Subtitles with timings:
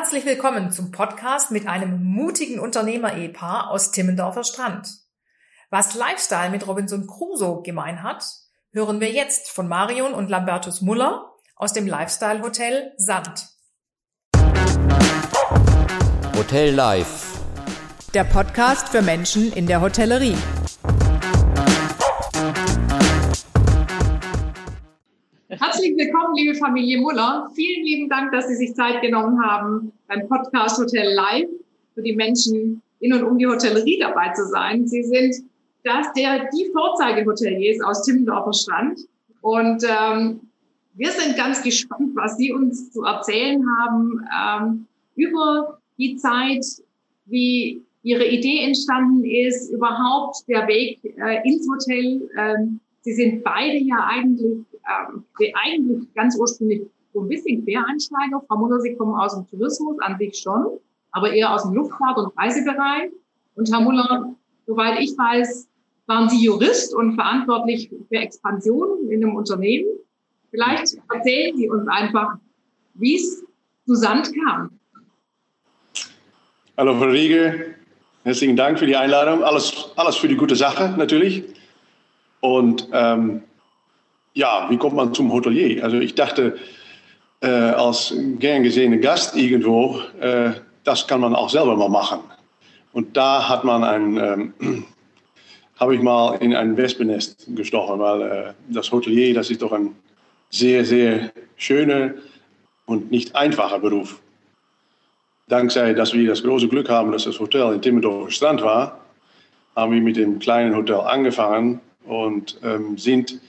[0.00, 4.88] Herzlich willkommen zum Podcast mit einem mutigen Unternehmer-Ehepaar aus Timmendorfer Strand.
[5.70, 8.24] Was Lifestyle mit Robinson Crusoe gemein hat,
[8.70, 13.48] hören wir jetzt von Marion und Lambertus Muller aus dem Lifestyle Hotel Sand.
[16.36, 17.36] Hotel Life.
[18.14, 20.36] Der Podcast für Menschen in der Hotellerie.
[25.60, 27.50] Herzlich willkommen, liebe Familie Muller.
[27.52, 31.48] Vielen lieben Dank, dass Sie sich Zeit genommen haben, beim Podcast Hotel Live
[31.94, 34.86] für die Menschen in und um die Hotellerie dabei zu sein.
[34.86, 35.34] Sie sind
[35.82, 39.00] das, der, die Vorzeigehoteliers aus Timmendorfer Strand.
[39.40, 40.40] Und ähm,
[40.94, 46.64] wir sind ganz gespannt, was Sie uns zu erzählen haben ähm, über die Zeit,
[47.26, 52.30] wie Ihre Idee entstanden ist, überhaupt der Weg äh, ins Hotel.
[52.38, 55.24] Ähm, Sie sind beide ja eigentlich, ähm,
[55.54, 58.42] eigentlich ganz ursprünglich so ein bisschen Quereinsteiger.
[58.46, 60.78] Frau Mutter, Sie kommen aus dem Tourismus an sich schon,
[61.12, 63.10] aber eher aus dem Luftfahrt- und Reisebereich.
[63.54, 64.34] Und Herr Muller,
[64.66, 65.68] soweit ich weiß,
[66.06, 69.86] waren Sie Jurist und verantwortlich für Expansion in einem Unternehmen.
[70.50, 72.36] Vielleicht erzählen Sie uns einfach,
[72.94, 73.44] wie es
[73.86, 74.70] zu Sand kam.
[76.76, 77.74] Hallo Frau Riege,
[78.22, 79.42] herzlichen Dank für die Einladung.
[79.42, 81.44] Alles, alles für die gute Sache natürlich.
[82.40, 83.42] Und ähm,
[84.34, 85.84] ja, wie kommt man zum Hotelier?
[85.84, 86.56] Also ich dachte,
[87.40, 90.52] äh, als gern gesehener Gast irgendwo, äh,
[90.84, 92.20] das kann man auch selber mal machen.
[92.92, 94.84] Und da hat man ein, ähm,
[95.80, 99.94] habe ich mal in ein Wespennest gestochen, weil äh, das Hotelier, das ist doch ein
[100.50, 102.14] sehr, sehr schöner
[102.86, 104.20] und nicht einfacher Beruf.
[105.48, 109.00] Dankzij, dass wir das große Glück haben, dass das Hotel in Timmendorfer Strand war,
[109.74, 113.40] haben wir mit dem kleinen Hotel angefangen und ähm, sind,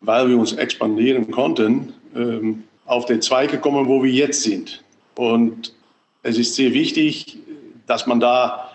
[0.00, 4.82] weil wir uns expandieren konnten, ähm, auf den Zweig gekommen, wo wir jetzt sind.
[5.16, 5.74] Und
[6.22, 7.38] es ist sehr wichtig,
[7.86, 8.70] dass man da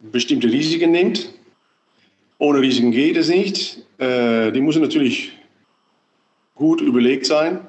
[0.00, 1.32] bestimmte Risiken nimmt.
[2.38, 3.84] Ohne Risiken geht es nicht.
[3.98, 5.32] Äh, die müssen natürlich
[6.54, 7.60] gut überlegt sein.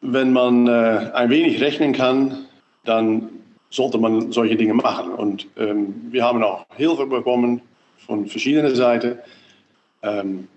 [0.00, 2.46] Wenn man äh, ein wenig rechnen kann,
[2.84, 3.28] dann
[3.70, 5.12] sollte man solche Dinge machen.
[5.12, 7.62] Und ähm, wir haben auch Hilfe bekommen
[8.06, 9.18] von verschiedenen Seiten.
[10.02, 10.48] Ähm,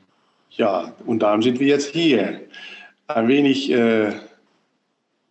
[0.51, 2.41] ja, und darum sind wir jetzt hier.
[3.07, 4.13] Ein wenig äh,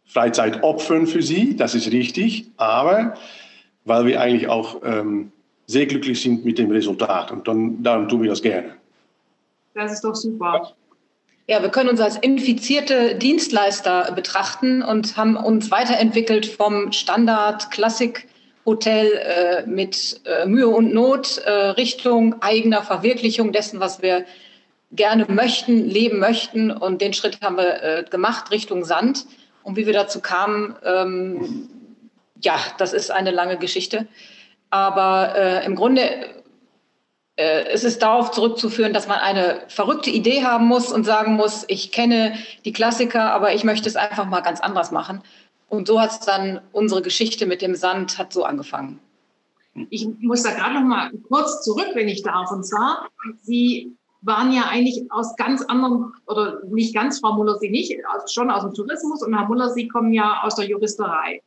[0.06, 3.14] Freizeit opfern für Sie, das ist richtig, aber
[3.84, 5.32] weil wir eigentlich auch ähm,
[5.66, 7.32] sehr glücklich sind mit dem Resultat.
[7.32, 8.76] Und dann, darum tun wir das gerne.
[9.74, 10.74] Das ist doch super.
[11.48, 18.28] Ja, wir können uns als infizierte Dienstleister betrachten und haben uns weiterentwickelt vom Standard Klassik
[18.64, 24.24] Hotel äh, mit äh, Mühe und Not äh, Richtung eigener Verwirklichung dessen, was wir
[24.92, 26.70] gerne möchten, leben möchten.
[26.70, 29.26] Und den Schritt haben wir äh, gemacht Richtung Sand.
[29.62, 31.68] Und wie wir dazu kamen, ähm,
[32.40, 34.06] ja, das ist eine lange Geschichte.
[34.70, 36.02] Aber äh, im Grunde
[37.36, 41.64] äh, es ist darauf zurückzuführen, dass man eine verrückte Idee haben muss und sagen muss,
[41.68, 42.34] ich kenne
[42.64, 45.22] die Klassiker, aber ich möchte es einfach mal ganz anders machen.
[45.72, 49.00] Und so hat es dann unsere Geschichte mit dem Sand hat so angefangen.
[49.88, 52.52] Ich muss da gerade noch mal kurz zurück, wenn ich darf.
[52.52, 53.08] Und zwar,
[53.40, 53.90] Sie
[54.20, 57.90] waren ja eigentlich aus ganz anderen, oder nicht ganz, Frau Muller, Sie nicht,
[58.30, 61.40] schon aus dem Tourismus und Herr Muller, Sie kommen ja aus der Juristerei.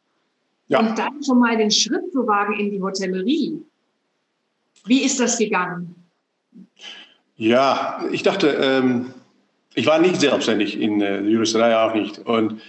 [0.69, 0.79] Ja.
[0.79, 3.61] Und dann schon mal den Schritt zu wagen in die Hotellerie.
[4.85, 5.93] Wie ist das gegangen?
[7.35, 9.13] Ja, ich dachte, ähm,
[9.75, 12.17] ich war nicht selbstständig in äh, der Juristerei auch nicht.
[12.25, 12.59] Und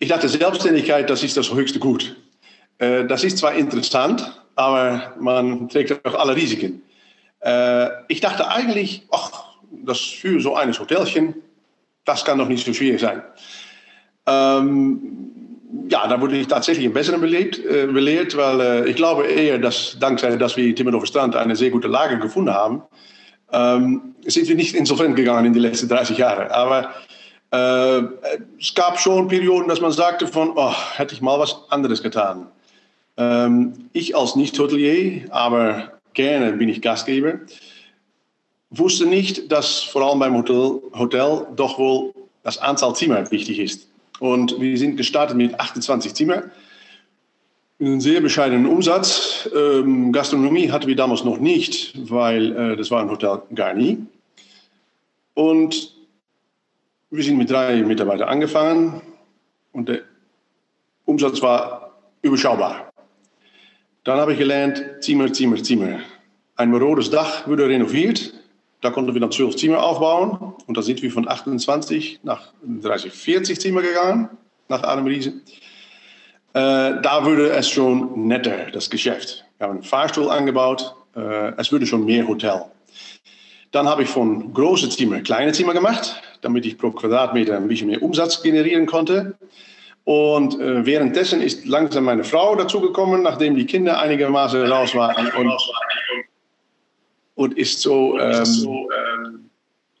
[0.00, 2.16] ich dachte, Selbstständigkeit, das ist das höchste Gut.
[2.78, 6.82] Äh, das ist zwar interessant, aber man trägt auch alle Risiken.
[7.40, 9.30] Äh, ich dachte eigentlich, ach,
[9.70, 11.34] das für so ein Hotelchen,
[12.04, 13.22] das kann doch nicht so schwierig sein.
[14.26, 14.98] Ähm,
[15.88, 19.98] ja, da wurde ich tatsächlich im Besseren belebt, äh, belehrt, weil ich glaube eher, dass
[20.00, 22.82] dankzij, dass wir Timmendorfer Strand eine sehr gute Lage gefunden haben,
[23.52, 26.50] ähm, sind wir nicht insolvent gegangen in die letzten 30 Jahre.
[26.54, 26.94] Aber
[27.50, 28.02] äh,
[28.60, 32.46] es gab schon Perioden, dass man sagte von, oh, hätte ich mal was anderes getan.
[33.16, 37.40] Ähm, ich als Nicht-Hotelier, aber gerne bin ich Gastgeber,
[38.70, 42.14] wusste nicht, dass vor allem beim Hotel, Hotel doch wohl
[42.44, 43.88] das Anzahl Zimmer wichtig ist.
[44.20, 46.44] Und wir sind gestartet mit 28 Zimmer.
[47.80, 49.48] Einen sehr bescheidenen Umsatz.
[49.56, 53.98] Ähm, Gastronomie hatten wir damals noch nicht, weil äh, das war ein Hotel Garni.
[55.34, 55.94] Und
[57.10, 59.02] wir sind mit drei Mitarbeitern angefangen
[59.72, 60.02] und der
[61.04, 62.90] Umsatz war überschaubar.
[64.04, 66.00] Dann habe ich gelernt, Zimmer, Zimmer, Zimmer.
[66.56, 68.32] Ein marodes Dach wurde renoviert
[68.80, 70.54] da konnten wir dann zwölf Zimmer aufbauen.
[70.66, 74.30] Und da sind wir von 28 nach 30, 40 Zimmer gegangen,
[74.68, 75.30] nach Adam Riese.
[76.52, 79.44] Äh, da wurde es schon netter, das Geschäft.
[79.58, 80.94] Wir haben einen Fahrstuhl angebaut.
[81.14, 82.64] Äh, es wurde schon mehr Hotel.
[83.72, 87.88] Dann habe ich von großen Zimmer kleine Zimmer gemacht, damit ich pro Quadratmeter ein bisschen
[87.88, 89.36] mehr Umsatz generieren konnte.
[90.04, 95.30] Und äh, währenddessen ist langsam meine Frau dazugekommen, nachdem die Kinder einigermaßen raus waren.
[95.36, 95.52] Und,
[97.36, 99.50] und ist so, ähm,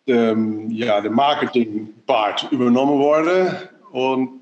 [0.06, 3.54] ähm, ja, der Marketing-Part übernommen worden.
[3.92, 4.40] Und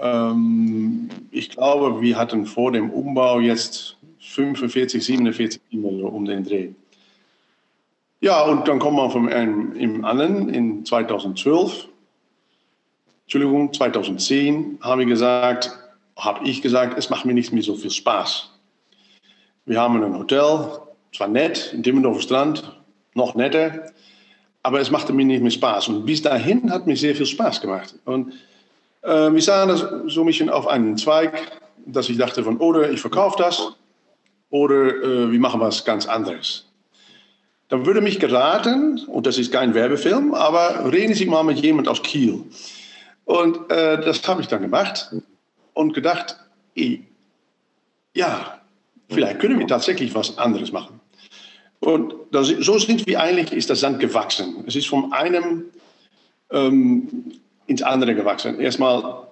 [0.00, 6.70] ähm, ich glaube, wir hatten vor dem Umbau jetzt 45, 47 E-Mail um den Dreh.
[8.24, 11.88] Ja, und dann kommt man vom einen im anderen in 2012.
[13.24, 15.78] Entschuldigung, 2010 habe ich gesagt,
[16.16, 18.48] habe ich gesagt, es macht mir nicht mehr so viel Spaß.
[19.66, 20.70] Wir haben ein Hotel,
[21.14, 22.80] zwar nett, in Timmendorfer Strand,
[23.12, 23.92] noch netter,
[24.62, 25.88] aber es machte mir nicht mehr Spaß.
[25.88, 27.94] Und bis dahin hat mir sehr viel Spaß gemacht.
[28.06, 28.32] Und
[29.02, 32.90] äh, wir sahen das so ein bisschen auf einen Zweig, dass ich dachte von, oder
[32.90, 33.74] ich verkaufe das,
[34.48, 36.64] oder äh, wir machen was ganz anderes.
[37.68, 41.88] Dann würde mich geraten, und das ist kein Werbefilm, aber reden Sie mal mit jemand
[41.88, 42.44] aus Kiel.
[43.24, 45.10] Und äh, das habe ich dann gemacht
[45.72, 46.36] und gedacht,
[48.14, 48.60] ja,
[49.08, 51.00] vielleicht können wir tatsächlich was anderes machen.
[51.80, 54.64] Und das, so sind wir eigentlich, ist das Sand gewachsen.
[54.66, 55.64] Es ist von einem
[56.50, 57.32] ähm,
[57.66, 58.58] ins andere gewachsen.
[58.60, 59.26] Erstmal,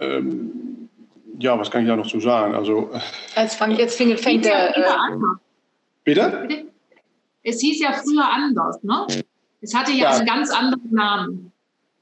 [0.00, 0.88] ähm,
[1.38, 2.54] ja, was kann ich da noch zu sagen?
[2.54, 2.90] Also,
[3.36, 4.76] jetzt, fang, jetzt fängt, fängt der.
[4.76, 4.82] Äh,
[6.04, 6.66] bitte?
[7.48, 9.06] Es hieß ja früher anders, ne?
[9.60, 10.10] Es hatte ja, ja.
[10.10, 11.52] einen ganz anderen Namen.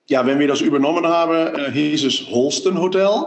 [0.08, 3.26] Ja, wenn wir das übernommen haben, äh, hieß es Holsten Hotel.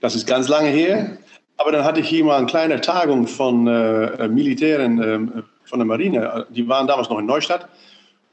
[0.00, 1.18] Das ist ganz lange her.
[1.58, 5.86] Aber dann hatte ich hier mal eine kleine Tagung von äh, Militären äh, von der
[5.86, 6.46] Marine.
[6.48, 7.68] Die waren damals noch in Neustadt.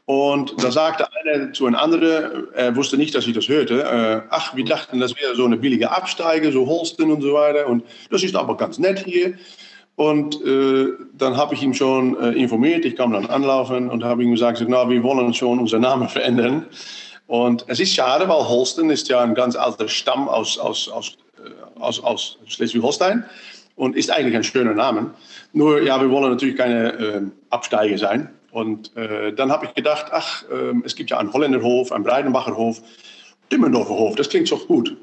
[0.05, 4.21] Und da sagte einer zu einem anderen, er wusste nicht, dass ich das hörte, äh,
[4.29, 7.67] ach, wir dachten, das wäre so eine billige Absteige, so Holsten und so weiter.
[7.67, 9.33] Und das ist aber ganz nett hier.
[9.95, 10.87] Und äh,
[11.17, 12.83] dann habe ich ihn schon äh, informiert.
[12.83, 16.65] Ich kam dann anlaufen und habe ihm gesagt, na, wir wollen schon unseren Namen verändern.
[17.27, 21.17] Und es ist schade, weil Holsten ist ja ein ganz alter Stamm aus, aus, aus,
[21.37, 23.25] äh, aus, aus Schleswig-Holstein
[23.75, 25.11] und ist eigentlich ein schöner Name.
[25.53, 28.29] Nur, ja, wir wollen natürlich keine äh, Absteiger sein.
[28.51, 32.81] Und äh, dann habe ich gedacht, ach, äh, es gibt ja einen Holländerhof, einen Breidenbacherhof,
[33.49, 34.95] Timmendorfer Hof, das klingt doch gut.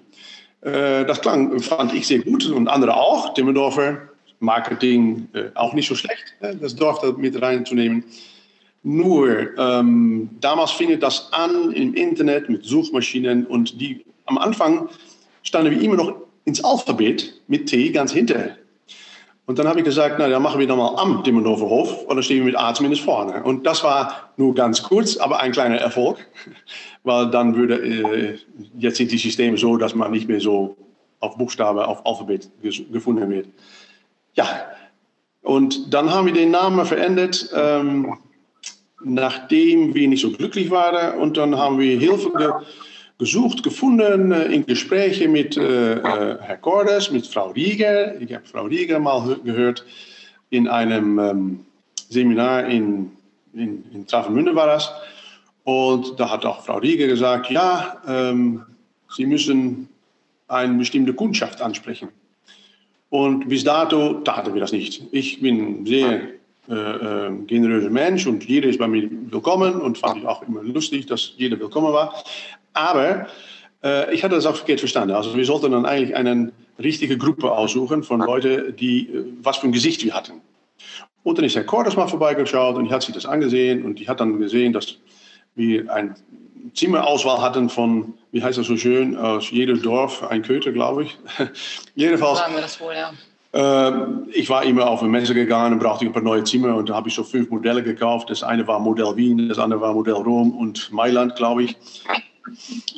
[0.63, 3.35] Äh, das klang, fand ich sehr gut und andere auch.
[3.35, 3.99] Timmendorfer,
[4.43, 8.05] Marketing, äh, auch nicht so schlecht, das Dorf da mit reinzunehmen.
[8.83, 14.89] Nur, ähm, damals fing das an im Internet mit Suchmaschinen und die am Anfang
[15.43, 18.57] standen wir immer noch ins Alphabet mit T ganz hinter.
[19.47, 22.23] Und dann habe ich gesagt, na, dann machen wir nochmal am Dimmenhofer Hof und dann
[22.23, 23.43] stehen wir mit A zumindest vorne.
[23.43, 26.27] Und das war nur ganz kurz, aber ein kleiner Erfolg,
[27.03, 28.39] weil dann würde, äh,
[28.79, 30.77] jetzt sind die Systeme so, dass man nicht mehr so
[31.21, 33.49] auf Buchstabe, auf Alphabet gefunden wird.
[34.35, 34.67] Ja,
[35.43, 38.17] und dann haben wir den Namen verändert, ähm,
[39.05, 41.19] nachdem wir nicht so glücklich waren.
[41.19, 42.51] Und dann haben wir Hilfe ge
[43.19, 48.21] gesucht, gefunden äh, in Gesprächen mit äh, äh, Herr Cordes, mit Frau Rieger.
[48.21, 49.85] Ich habe Frau Rieger mal gehört
[50.51, 51.61] in einem ähm,
[52.09, 53.13] Seminar in,
[53.53, 54.91] in, in Travemünde war das.
[55.65, 58.65] Und da hat auch Frau Rieger gesagt, ja, ähm,
[59.09, 59.89] Sie müssen
[60.49, 62.09] eine bestimmte Kundschaft ansprechen.
[63.13, 65.03] Und bis dato taten wir das nicht.
[65.13, 66.29] Ich bin sehr
[66.67, 70.63] äh, äh, generöser Mensch und jeder ist bei mir willkommen und fand ich auch immer
[70.63, 72.25] lustig, dass jeder willkommen war.
[72.73, 73.27] Aber
[73.85, 75.15] äh, ich hatte das auch verkehrt verstanden.
[75.15, 79.67] Also wir sollten dann eigentlich eine richtige Gruppe aussuchen von Leuten, die äh, was für
[79.67, 80.41] ein Gesicht wir hatten.
[81.23, 84.09] Und dann ist Herr Kordes mal vorbeigeschaut und ich hat sich das angesehen und ich
[84.09, 84.97] hat dann gesehen, dass
[85.55, 86.15] wir ein
[86.75, 91.19] Zimmerauswahl hatten von, wie heißt das so schön, aus jedem Dorf ein Köter, glaube ich.
[91.95, 92.39] Jedenfalls.
[92.39, 93.13] Sagen wir das wohl, ja.
[93.53, 93.93] Äh,
[94.33, 96.95] ich war immer auf eine Messe gegangen und brauchte ein paar neue Zimmer und da
[96.95, 98.31] habe ich so fünf Modelle gekauft.
[98.31, 101.77] Das eine war Modell Wien, das andere war Modell Rom und Mailand, glaube ich.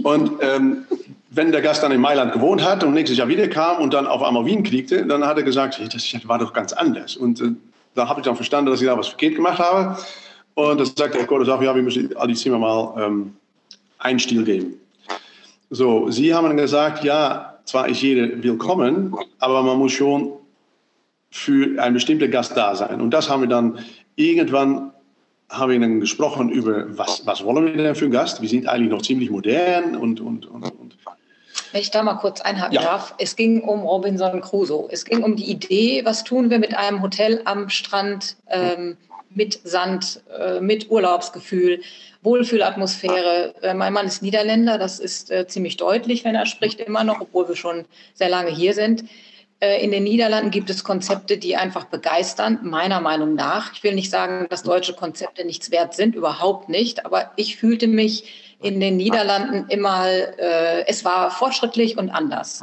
[0.03, 0.85] Und ähm,
[1.31, 4.07] wenn der Gast dann in Mailand gewohnt hat und nächstes Jahr wieder kam und dann
[4.07, 7.17] auf einmal Wien kriegte, dann hat er gesagt, hey, das war doch ganz anders.
[7.17, 7.53] Und äh,
[7.95, 9.97] da habe ich dann verstanden, dass ich da was verkehrt gemacht habe.
[10.55, 13.35] Und dann sagte Herr Kodes auch, ja, wir müssen all die Zimmer mal ähm,
[14.05, 14.75] einen Stil geben.
[15.71, 20.33] So, Sie haben dann gesagt, ja, zwar ist jeder willkommen, aber man muss schon
[21.31, 23.01] für einen bestimmten Gast da sein.
[23.01, 23.79] Und das haben wir dann
[24.15, 24.93] irgendwann
[25.51, 28.41] haben wir dann gesprochen über, was, was wollen wir denn für einen Gast?
[28.41, 30.97] Wir sind eigentlich noch ziemlich modern und, und, und, und
[31.75, 32.83] wenn ich da mal kurz einhaken ja.
[32.83, 34.87] darf, es ging um Robinson Crusoe.
[34.93, 38.37] Es ging um die Idee, was tun wir mit einem Hotel am Strand?
[38.49, 38.97] Ähm,
[39.35, 41.81] mit Sand, äh, mit Urlaubsgefühl,
[42.23, 43.55] Wohlfühlatmosphäre.
[43.63, 47.21] Äh, mein Mann ist Niederländer, das ist äh, ziemlich deutlich, wenn er spricht immer noch,
[47.21, 49.05] obwohl wir schon sehr lange hier sind.
[49.61, 53.73] Äh, in den Niederlanden gibt es Konzepte, die einfach begeistern, meiner Meinung nach.
[53.73, 57.07] Ich will nicht sagen, dass deutsche Konzepte nichts wert sind, überhaupt nicht.
[57.07, 62.63] Aber ich fühlte mich in den Niederlanden immer, äh, es war fortschrittlich und anders.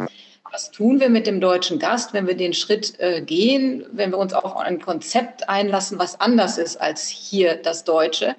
[0.52, 4.18] Was tun wir mit dem deutschen Gast, wenn wir den Schritt äh, gehen, wenn wir
[4.18, 8.36] uns auch ein Konzept einlassen, was anders ist als hier das Deutsche?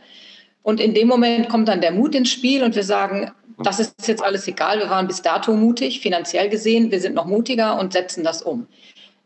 [0.63, 3.33] Und in dem Moment kommt dann der Mut ins Spiel und wir sagen,
[3.65, 4.79] das ist jetzt alles egal.
[4.79, 6.91] Wir waren bis dato mutig, finanziell gesehen.
[6.91, 8.67] Wir sind noch mutiger und setzen das um.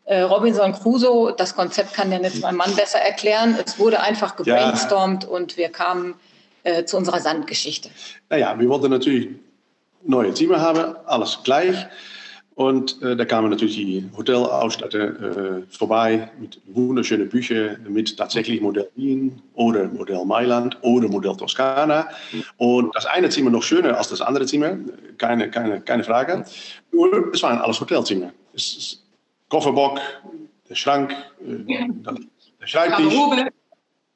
[0.04, 3.56] Äh, Robinson Crusoe, das Konzept kann ja jetzt mein Mann besser erklären.
[3.64, 5.28] Es wurde einfach gebrainstormt ja.
[5.28, 6.14] und wir kamen
[6.62, 7.90] äh, zu unserer Sandgeschichte.
[8.30, 9.30] Naja, wir wollten natürlich
[10.04, 11.86] neue Zimmer haben, alles gleich.
[12.56, 18.88] Und äh, da kamen natürlich die Hotelausstatter äh, vorbei mit wunderschönen Büchern mit tatsächlich Modell
[18.94, 22.08] Wien oder Modell Mailand oder Modell Toskana.
[22.56, 24.78] Und das eine Zimmer noch schöner als das andere Zimmer,
[25.18, 26.46] keine, keine, keine Frage.
[26.92, 28.32] Nur es waren alles Hotelzimmer.
[28.54, 29.06] Es ist
[29.50, 30.00] Kofferbock,
[30.66, 31.12] der Schrank,
[31.46, 31.90] äh,
[32.58, 33.14] der Schreibtisch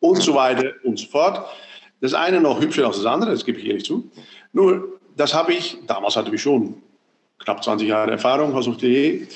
[0.00, 1.46] und so weiter und so fort.
[2.00, 4.10] Das eine noch hübscher als das andere, das gebe ich ehrlich zu.
[4.54, 6.80] Nur, das habe ich, damals hatte ich schon
[7.40, 9.26] knapp 20 Jahre Erfahrung Hotelier,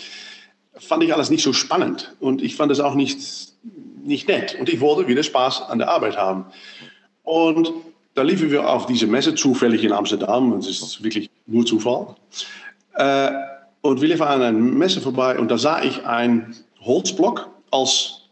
[0.75, 2.15] fand ich alles nicht so spannend.
[2.21, 3.19] Und ich fand es auch nicht,
[4.03, 4.57] nicht nett.
[4.59, 6.47] Und ich wollte wieder Spaß an der Arbeit haben.
[7.23, 7.73] Und
[8.15, 10.53] da liefen wir auf diese Messe zufällig in Amsterdam.
[10.53, 12.15] Und es ist wirklich nur Zufall.
[12.95, 13.31] Äh,
[13.81, 18.23] und wir liefen an einer Messe vorbei und da sah ich einen Holzblock als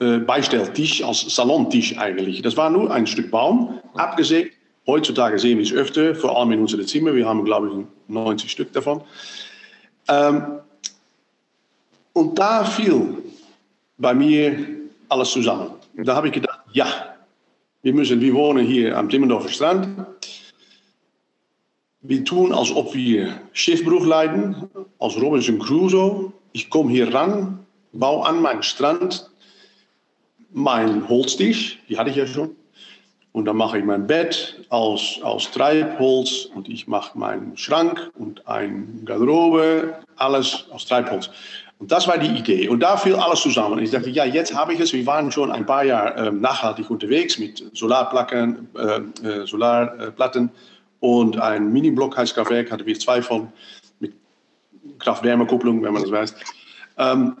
[0.00, 2.42] äh, Beistelltisch, als Salontisch eigentlich.
[2.42, 4.57] Das war nur ein Stück Baum, abgesägt
[4.88, 7.14] Heutzutage sehen wir es öfter, vor allem in unseren Zimmern.
[7.14, 9.02] Wir haben, glaube ich, 90 Stück davon.
[10.08, 10.60] Ähm,
[12.14, 13.18] und da fiel
[13.98, 14.66] bei mir
[15.10, 15.72] alles zusammen.
[15.94, 16.86] Da habe ich gedacht, ja,
[17.82, 20.06] wir müssen, wir wohnen hier am Timmendorfer Strand.
[22.00, 26.32] Wir tun, als ob wir Schiffbruch leiden, als Robinson Crusoe.
[26.52, 29.30] Ich komme hier ran, baue an meinen Strand
[30.50, 32.56] mein Holztisch, die hatte ich ja schon.
[33.38, 38.48] Und dann mache ich mein Bett aus, aus Treibholz und ich mache meinen Schrank und
[38.48, 41.30] ein Garderobe, alles aus Treibholz.
[41.78, 42.68] Und das war die Idee.
[42.68, 43.74] Und da fiel alles zusammen.
[43.74, 44.92] Und ich dachte, ja, jetzt habe ich es.
[44.92, 50.50] Wir waren schon ein paar Jahre äh, nachhaltig unterwegs mit Solarplatten, äh, äh, Solarplatten
[50.98, 53.52] und ein Mini-Blockheizkraftwerk hatten wir zwei von,
[54.00, 54.14] mit
[54.98, 56.34] Kraft-Wärme-Kupplung, wenn man das weiß.
[56.98, 57.36] Ähm,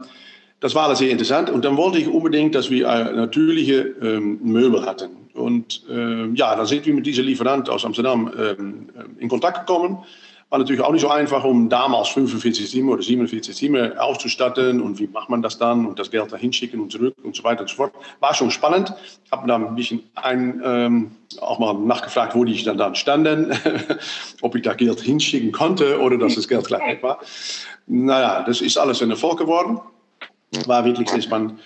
[0.60, 1.50] das war alles sehr interessant.
[1.50, 5.18] Und dann wollte ich unbedingt, dass wir äh, natürliche ähm, Möbel hatten.
[5.38, 9.66] Und äh, ja, dann sind wir mit diesem Lieferant aus Amsterdam ähm, äh, in Kontakt
[9.66, 9.98] gekommen.
[10.50, 14.80] War natürlich auch nicht so einfach, um damals 45 Zimmer oder 47 Zimmer auszustatten.
[14.80, 15.84] Und wie macht man das dann?
[15.84, 17.92] Und das Geld dahin schicken und zurück und so weiter und so fort.
[18.20, 18.94] War schon spannend.
[19.30, 21.10] Habe da ein bisschen ein, ähm,
[21.42, 23.52] auch mal nachgefragt, wo die dann, dann standen.
[24.40, 27.18] Ob ich da Geld hinschicken konnte oder dass das Geld gleich weg war.
[27.86, 29.80] Naja, das ist alles ein Erfolg geworden.
[30.64, 31.60] War wirklich sehr spannend.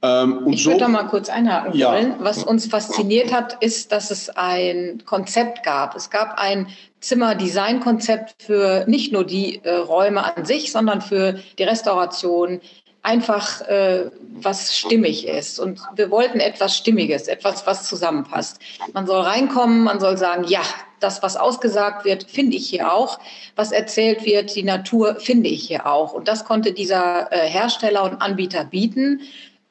[0.00, 1.92] Ähm, ich so, würde da mal kurz einhaken ja.
[1.92, 2.14] wollen.
[2.20, 5.96] Was uns fasziniert hat, ist, dass es ein Konzept gab.
[5.96, 6.68] Es gab ein
[7.00, 12.60] Zimmerdesign-Konzept für nicht nur die äh, Räume an sich, sondern für die Restauration,
[13.02, 15.58] einfach äh, was stimmig ist.
[15.58, 18.60] Und wir wollten etwas Stimmiges, etwas, was zusammenpasst.
[18.92, 20.62] Man soll reinkommen, man soll sagen, ja,
[21.00, 23.18] das, was ausgesagt wird, finde ich hier auch.
[23.56, 26.12] Was erzählt wird, die Natur, finde ich hier auch.
[26.12, 29.22] Und das konnte dieser äh, Hersteller und Anbieter bieten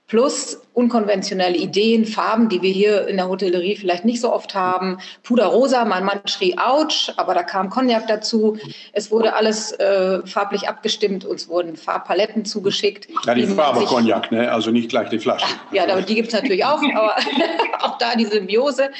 [0.08, 5.00] plus unkonventionelle Ideen, Farben, die wir hier in der Hotellerie vielleicht nicht so oft haben.
[5.24, 8.60] Puderrosa, mein Mann schrie Autsch, aber da kam Cognac dazu.
[8.94, 13.08] Es wurde alles äh, farblich abgestimmt, uns wurden Farbpaletten zugeschickt.
[13.26, 14.52] Ja, die Farbe Cognac, ne?
[14.52, 15.48] also nicht gleich die Flasche.
[15.72, 17.16] Ja, die gibt es natürlich auch, aber
[17.80, 18.92] auch da die Symbiose.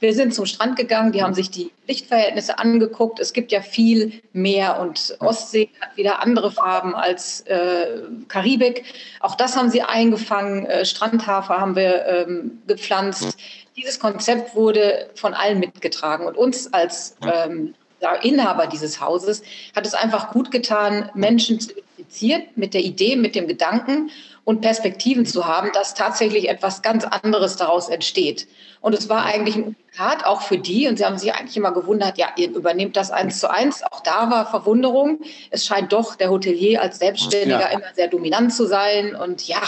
[0.00, 3.20] Wir sind zum Strand gegangen, die haben sich die Lichtverhältnisse angeguckt.
[3.20, 8.84] Es gibt ja viel Meer und Ostsee hat wieder andere Farben als äh, Karibik.
[9.20, 10.66] Auch das haben sie eingefangen.
[10.66, 10.84] Äh,
[11.26, 13.36] Strandhafer haben wir ähm, gepflanzt.
[13.76, 17.74] Dieses Konzept wurde von allen mitgetragen und uns als ähm,
[18.22, 19.42] Inhaber dieses Hauses
[19.74, 24.10] hat es einfach gut getan, Menschen zu infizieren mit der Idee, mit dem Gedanken
[24.44, 28.46] und Perspektiven zu haben, dass tatsächlich etwas ganz anderes daraus entsteht.
[28.80, 30.86] Und es war eigentlich ein Unikat auch für die.
[30.86, 33.82] Und sie haben sich eigentlich immer gewundert, ja, ihr übernehmt das eins zu eins.
[33.82, 35.18] Auch da war Verwunderung.
[35.50, 37.78] Es scheint doch der Hotelier als Selbstständiger ja.
[37.78, 39.16] immer sehr dominant zu sein.
[39.16, 39.62] Und ja,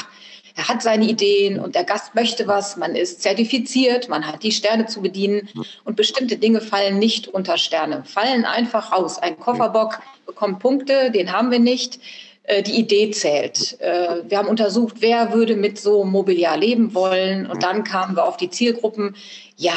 [0.58, 4.50] er hat seine Ideen und der Gast möchte was, man ist zertifiziert, man hat die
[4.50, 5.48] Sterne zu bedienen
[5.84, 9.18] und bestimmte Dinge fallen nicht unter Sterne, fallen einfach raus.
[9.20, 12.00] Ein Kofferbock bekommt Punkte, den haben wir nicht.
[12.48, 13.80] äh, die Idee zählt.
[13.80, 17.46] Äh, wir haben untersucht, wer würde mit so Mobiliar leben wollen.
[17.46, 19.14] Und dann kamen wir auf die Zielgruppen.
[19.56, 19.74] Ja,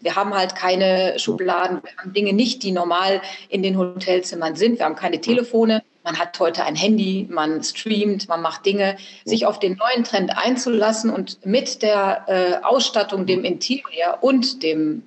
[0.00, 4.78] wir haben halt keine Schubladen, wir haben Dinge nicht, die normal in den Hotelzimmern sind.
[4.78, 5.82] Wir haben keine Telefone.
[6.04, 10.36] Man hat heute ein Handy, man streamt, man macht Dinge, sich auf den neuen Trend
[10.36, 15.04] einzulassen und mit der äh, Ausstattung, dem Interior und dem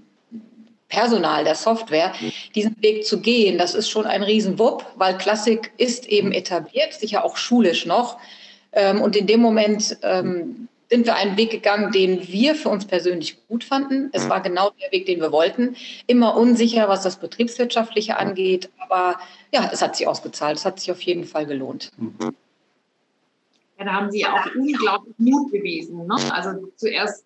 [0.88, 2.14] Personal der Software,
[2.54, 7.25] diesen Weg zu gehen, das ist schon ein Riesenwupp, weil Klassik ist eben etabliert, sicher
[7.25, 8.18] auch schulisch noch.
[8.72, 12.86] Ähm, und in dem Moment ähm, sind wir einen Weg gegangen, den wir für uns
[12.86, 14.10] persönlich gut fanden.
[14.13, 15.75] Es war genau der Weg, den wir wollten.
[16.08, 19.20] Immer unsicher, was das Betriebswirtschaftliche angeht, aber
[19.51, 20.58] ja, es hat sich ausgezahlt.
[20.58, 21.92] Es hat sich auf jeden Fall gelohnt.
[23.80, 26.06] Ja, da haben Sie auch unglaublich Mut bewiesen.
[26.06, 26.15] Ne?
[26.32, 27.25] Also zuerst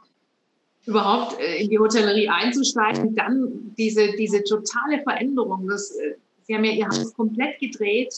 [0.86, 5.68] überhaupt äh, in die Hotellerie einzusteigen, dann diese, diese totale Veränderung.
[5.68, 8.14] Das, äh, Sie haben ja Ihr Haus komplett gedreht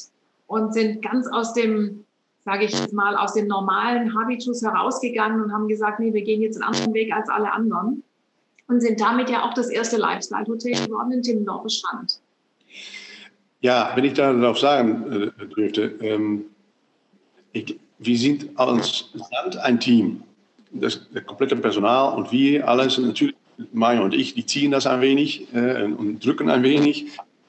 [0.47, 2.05] und sind ganz aus dem
[2.45, 6.55] sage ich mal, aus dem normalen Habitus herausgegangen und haben gesagt, nee, wir gehen jetzt
[6.55, 8.03] einen anderen Weg als alle anderen
[8.67, 12.19] und sind damit ja auch das erste Lifestyle-Hotel geworden in Timmendorfer Strand.
[13.59, 16.45] Ja, wenn ich darauf sagen äh, dürfte, ähm,
[17.53, 20.23] ich, wir sind als Land ein Team.
[20.71, 23.35] Das, das komplette Personal und wir alles, natürlich
[23.73, 27.07] Maya und ich, die ziehen das ein wenig äh, und drücken ein wenig,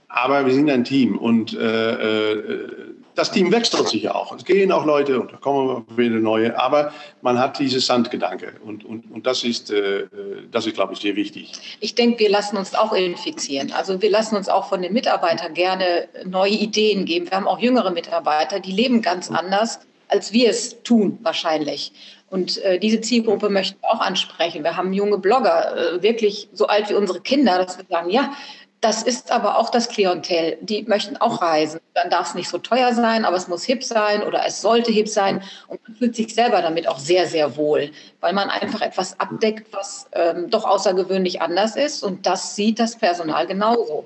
[0.09, 4.35] aber wir sind ein Team und äh, äh das Team wechselt sich ja auch.
[4.35, 8.85] Es gehen auch Leute und da kommen wieder neue, aber man hat diese Sandgedanke und,
[8.85, 10.07] und, und das ist, äh,
[10.51, 11.53] das ist, glaube ich, sehr wichtig.
[11.81, 13.73] Ich denke, wir lassen uns auch infizieren.
[13.73, 17.31] Also wir lassen uns auch von den Mitarbeitern gerne neue Ideen geben.
[17.31, 21.93] Wir haben auch jüngere Mitarbeiter, die leben ganz anders, als wir es tun wahrscheinlich.
[22.33, 24.65] Und äh, diese Zielgruppe möchten wir auch ansprechen.
[24.65, 28.33] Wir haben junge Blogger, äh, wirklich so alt wie unsere Kinder, dass wir sagen, ja,
[28.83, 30.59] das ist aber auch das Klientel.
[30.61, 31.79] Die möchten auch reisen.
[31.95, 34.91] Dann darf es nicht so teuer sein, aber es muss hip sein oder es sollte
[34.91, 35.41] hip sein.
[35.69, 39.73] Und man fühlt sich selber damit auch sehr, sehr wohl, weil man einfach etwas abdeckt,
[39.73, 42.03] was ähm, doch außergewöhnlich anders ist.
[42.03, 44.05] Und das sieht das Personal genauso.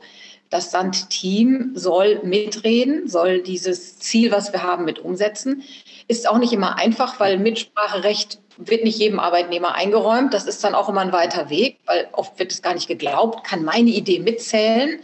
[0.51, 5.63] Das Sand-Team soll mitreden, soll dieses Ziel, was wir haben, mit umsetzen.
[6.07, 10.33] Ist auch nicht immer einfach, weil Mitspracherecht wird nicht jedem Arbeitnehmer eingeräumt.
[10.35, 13.45] Das ist dann auch immer ein weiter Weg, weil oft wird es gar nicht geglaubt,
[13.45, 15.01] kann meine Idee mitzählen.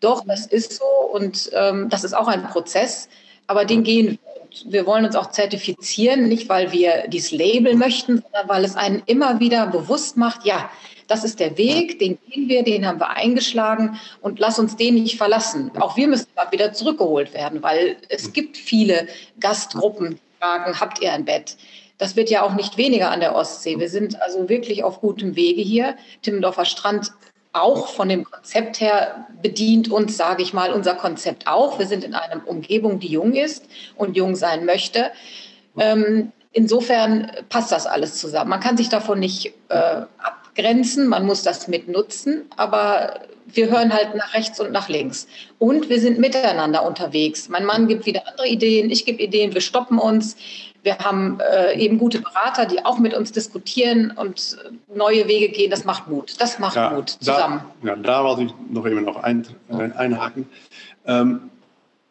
[0.00, 3.08] Doch, das ist so und ähm, das ist auch ein Prozess,
[3.46, 4.18] aber den gehen wir.
[4.64, 9.02] Wir wollen uns auch zertifizieren, nicht weil wir dieses Label möchten, sondern weil es einen
[9.04, 10.70] immer wieder bewusst macht, ja,
[11.08, 14.94] das ist der Weg, den gehen wir, den haben wir eingeschlagen und lass uns den
[14.94, 15.70] nicht verlassen.
[15.78, 19.06] Auch wir müssen mal wieder zurückgeholt werden, weil es gibt viele
[19.40, 21.56] Gastgruppen, die fragen, habt ihr ein Bett?
[21.98, 23.78] Das wird ja auch nicht weniger an der Ostsee.
[23.78, 25.96] Wir sind also wirklich auf gutem Wege hier.
[26.22, 27.12] Timmendorfer Strand
[27.52, 31.78] auch von dem Konzept her bedient uns, sage ich mal, unser Konzept auch.
[31.78, 33.64] Wir sind in einer Umgebung, die jung ist
[33.96, 35.10] und jung sein möchte.
[35.78, 38.50] Ähm, insofern passt das alles zusammen.
[38.50, 44.14] Man kann sich davon nicht äh, abgrenzen, man muss das mitnutzen, aber wir hören halt
[44.14, 45.26] nach rechts und nach links.
[45.58, 47.48] Und wir sind miteinander unterwegs.
[47.48, 50.36] Mein Mann gibt wieder andere Ideen, ich gebe Ideen, wir stoppen uns.
[50.86, 54.56] Wir haben äh, eben gute Berater, die auch mit uns diskutieren und
[54.94, 55.68] neue Wege gehen.
[55.68, 56.36] Das macht Mut.
[56.38, 57.60] Das macht ja, Mut zusammen.
[57.82, 60.46] Da, ja, da wollte ich noch eben noch ein, äh, einhaken.
[61.04, 61.50] Ähm,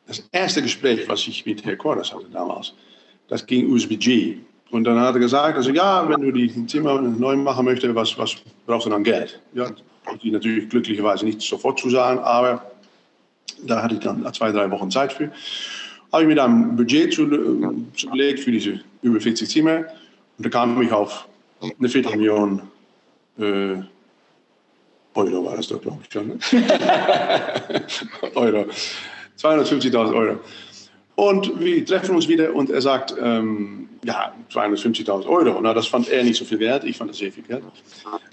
[0.08, 2.74] das erste Gespräch, was ich mit Herrn Kordas hatte damals,
[3.30, 4.40] das ging ums Budget.
[4.72, 8.18] Und dann hat er gesagt, also ja, wenn du die Zimmer neu machen möchtest, was,
[8.18, 8.36] was
[8.66, 9.40] brauchst du dann Geld?
[9.54, 9.70] Ja,
[10.22, 12.62] die natürlich glücklicherweise nicht sofort zu sagen, aber
[13.64, 15.32] da hatte ich dann zwei, drei Wochen Zeit für
[16.16, 19.86] habe ich mir dann ein Budget zugelegt für diese über 40 Zimmer
[20.38, 21.28] und da kam ich auf
[21.78, 22.62] eine Viertelmillion
[23.38, 23.76] äh,
[25.14, 26.28] Euro war das doch, glaube ich schon.
[26.28, 26.38] Ne?
[28.36, 28.66] Euro.
[29.38, 30.40] 250.000 Euro.
[31.16, 35.60] Und wir treffen uns wieder und er sagt, ähm, ja, 250.000 Euro.
[35.62, 37.64] Na, das fand er nicht so viel wert, ich fand das sehr viel Geld.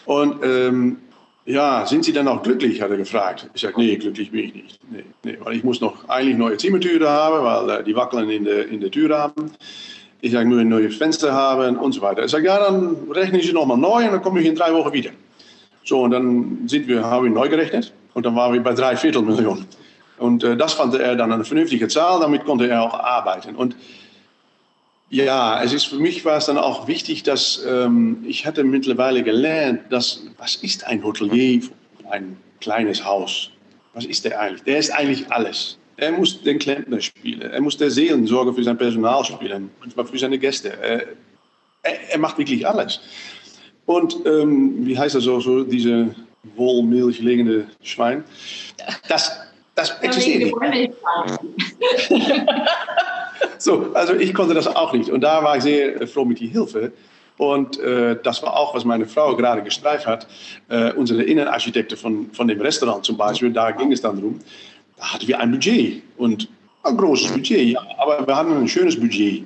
[0.07, 0.99] Und ähm,
[1.45, 3.51] ja, sind Sie dann auch glücklich, hat er gefragt.
[3.55, 4.81] Ich sage, nee, glücklich bin ich nicht.
[4.91, 8.45] Nee, nee, weil ich muss noch eigentlich neue Zimmertüren haben, weil äh, die wackeln in
[8.45, 9.51] der, in der Türrahmen.
[10.21, 12.25] Ich sage, nur ein neues Fenster haben und so weiter.
[12.25, 14.73] Ich sage, ja, dann rechne ich sie nochmal neu und dann komme ich in drei
[14.73, 15.11] Wochen wieder.
[15.85, 18.97] So, und dann sind wir, haben wir neu gerechnet und dann waren wir bei drei
[18.97, 19.67] Viertelmillionen.
[20.19, 23.57] Und äh, das fand er dann eine vernünftige Zahl, damit konnte er auch arbeiten.
[23.57, 23.75] Und
[25.13, 29.23] ja, es ist für mich war es dann auch wichtig, dass ähm, ich hatte mittlerweile
[29.23, 31.61] gelernt, dass was ist ein Hotelier,
[32.11, 33.51] ein kleines Haus?
[33.93, 34.63] Was ist der eigentlich?
[34.63, 35.77] Der ist eigentlich alles.
[35.99, 40.19] Er muss den Klempner spielen, er muss der Seelensorge für sein Personal spielen, manchmal für
[40.19, 40.73] seine Gäste.
[40.81, 41.03] Er,
[41.83, 42.99] er, er macht wirklich alles.
[43.85, 46.15] Und ähm, wie heißt das so, so diese
[46.57, 48.25] Wohlmilch legende Schwein?
[49.09, 49.39] Das,
[49.75, 50.93] das existiert nicht.
[53.59, 55.11] so, also ich konnte das auch nicht.
[55.11, 56.93] Und da war ich sehr froh mit die Hilfe.
[57.39, 60.27] Und äh, das war auch, was meine Frau gerade gestreift hat.
[60.69, 64.39] Äh, unsere Innenarchitekte von, von dem Restaurant zum Beispiel, da ging es dann darum,
[64.97, 66.03] da hatten wir ein Budget.
[66.17, 66.49] Und
[66.85, 69.45] ein großes Budget, ja, aber wir hatten ein schönes Budget.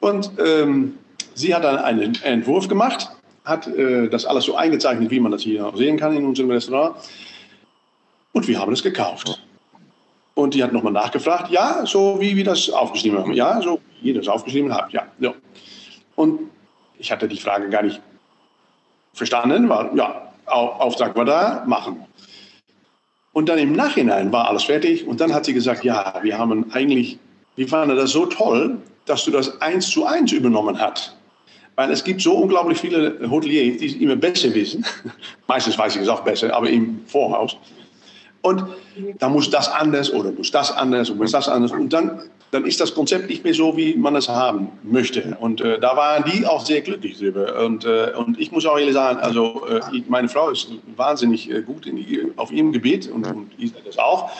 [0.00, 0.94] Und ähm,
[1.34, 3.08] sie hat dann einen Entwurf gemacht,
[3.44, 6.50] hat äh, das alles so eingezeichnet, wie man das hier auch sehen kann in unserem
[6.50, 6.96] Restaurant.
[8.32, 9.40] Und wir haben es gekauft.
[10.38, 13.32] Und die hat nochmal nachgefragt, ja, so wie wir das aufgeschrieben haben.
[13.32, 15.02] Ja, so wie ihr das aufgeschrieben habt, ja.
[15.18, 15.34] ja.
[16.14, 16.38] Und
[16.96, 18.00] ich hatte die Frage gar nicht
[19.14, 22.06] verstanden, weil, ja, Auftrag war da, machen.
[23.32, 26.70] Und dann im Nachhinein war alles fertig und dann hat sie gesagt, ja, wir haben
[26.70, 27.18] eigentlich,
[27.56, 31.16] wir fanden das so toll, dass du das eins zu eins übernommen hast.
[31.74, 34.86] Weil es gibt so unglaublich viele Hoteliers, die es immer besser wissen.
[35.48, 37.56] Meistens weiß ich es auch besser, aber im Vorhaus.
[38.40, 38.64] Und
[39.18, 41.72] da muss das anders oder muss das anders und muss das anders.
[41.72, 45.36] Und dann, dann ist das Konzept nicht mehr so, wie man es haben möchte.
[45.40, 47.64] Und äh, da waren die auch sehr glücklich drüber.
[47.64, 51.62] Und, äh, und ich muss auch ehrlich sagen, also äh, meine Frau ist wahnsinnig äh,
[51.62, 54.30] gut in, auf ihrem Gebiet und, und ich das auch.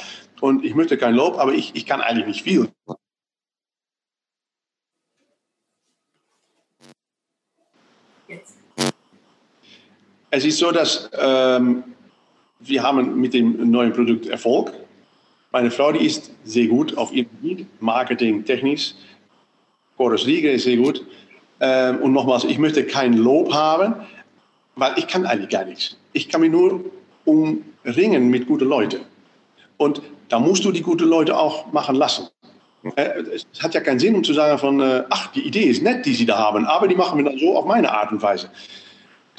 [0.40, 2.68] Und ich möchte kein Lob, aber ich, ich kann eigentlich nicht viel.
[10.30, 11.82] Es ist so, dass ähm,
[12.60, 14.72] wir haben mit dem neuen Produkt Erfolg.
[15.52, 18.94] Meine Frau, die ist sehr gut auf ihrem Gebiet, Marketing, technisch.
[19.96, 21.04] Boris Rieger ist sehr gut.
[21.60, 23.94] Ähm, und nochmals, ich möchte kein Lob haben,
[24.76, 25.96] weil ich kann eigentlich gar nichts.
[26.12, 26.84] Ich kann mich nur
[27.24, 29.00] umringen mit guten Leuten.
[29.76, 32.28] Und da musst du die guten Leute auch machen lassen.
[32.96, 35.82] Äh, es hat ja keinen Sinn, um zu sagen von, äh, ach, die Idee ist
[35.82, 38.22] nett, die sie da haben, aber die machen wir dann so auf meine Art und
[38.22, 38.50] Weise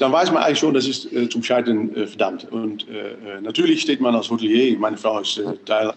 [0.00, 2.50] dann weiß man eigentlich schon, das ist äh, zum Scheitern äh, verdammt.
[2.50, 5.92] Und äh, äh natürlich steht man als Hotelier, meine Frau ist Teil,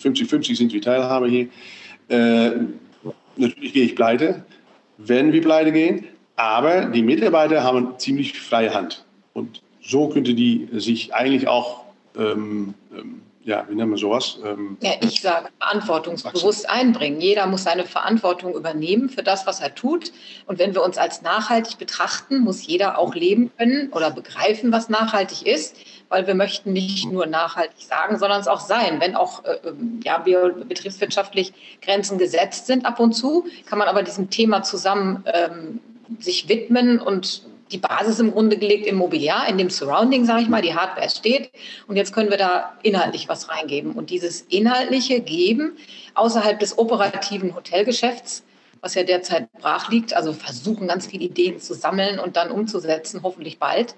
[0.00, 1.48] 50-50 sind wir Teilhaber hier.
[3.36, 4.44] Natürlich gehe ich pleite,
[4.96, 6.04] wenn wir pleite gehen,
[6.36, 9.04] aber die Mitarbeiter haben ziemlich freie Hand.
[9.34, 11.84] Und so könnte die sich eigentlich auch
[12.16, 14.38] ähm, ähm, ja, wie nennen wir sowas?
[14.44, 17.18] Ähm, ja, ich sage, verantwortungsbewusst einbringen.
[17.18, 20.12] Jeder muss seine Verantwortung übernehmen für das, was er tut.
[20.44, 24.90] Und wenn wir uns als nachhaltig betrachten, muss jeder auch leben können oder begreifen, was
[24.90, 25.76] nachhaltig ist,
[26.10, 29.00] weil wir möchten nicht nur nachhaltig sagen, sondern es auch sein.
[29.00, 34.02] Wenn auch äh, ähm, ja, betriebswirtschaftlich Grenzen gesetzt sind ab und zu, kann man aber
[34.02, 35.80] diesem Thema zusammen ähm,
[36.18, 40.48] sich widmen und die Basis im Grunde gelegt im Mobiliar, in dem Surrounding, sage ich
[40.48, 41.50] mal, die Hardware steht.
[41.86, 43.92] Und jetzt können wir da inhaltlich was reingeben.
[43.92, 45.76] Und dieses inhaltliche Geben
[46.14, 48.44] außerhalb des operativen Hotelgeschäfts,
[48.80, 53.22] was ja derzeit brach liegt, also versuchen ganz viele Ideen zu sammeln und dann umzusetzen,
[53.22, 53.94] hoffentlich bald,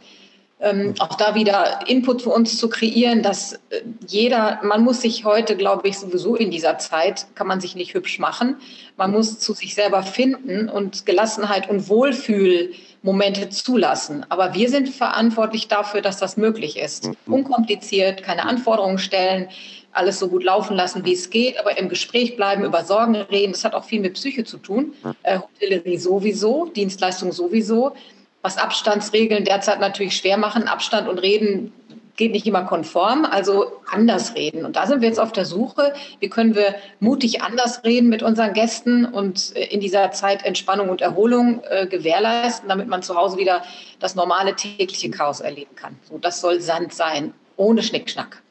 [0.60, 5.24] ähm, auch da wieder Input für uns zu kreieren, dass äh, jeder, man muss sich
[5.24, 8.56] heute, glaube ich, sowieso in dieser Zeit, kann man sich nicht hübsch machen.
[8.96, 14.26] Man muss zu sich selber finden und Gelassenheit und Wohlfühlmomente zulassen.
[14.28, 17.08] Aber wir sind verantwortlich dafür, dass das möglich ist.
[17.08, 17.34] Mhm.
[17.34, 19.48] Unkompliziert, keine Anforderungen stellen,
[19.92, 23.52] alles so gut laufen lassen, wie es geht, aber im Gespräch bleiben, über Sorgen reden.
[23.52, 24.92] Das hat auch viel mit Psyche zu tun.
[25.22, 27.94] Äh, Hotellerie sowieso, Dienstleistung sowieso
[28.42, 30.68] was Abstandsregeln derzeit natürlich schwer machen.
[30.68, 31.72] Abstand und Reden
[32.20, 34.66] geht nicht immer konform, also anders reden.
[34.66, 38.22] Und da sind wir jetzt auf der Suche, wie können wir mutig anders reden mit
[38.22, 43.16] unseren Gästen und äh, in dieser Zeit Entspannung und Erholung äh, gewährleisten, damit man zu
[43.16, 43.62] Hause wieder
[44.00, 45.96] das normale tägliche Chaos erleben kann.
[46.10, 48.42] So, das soll Sand sein, ohne Schnickschnack.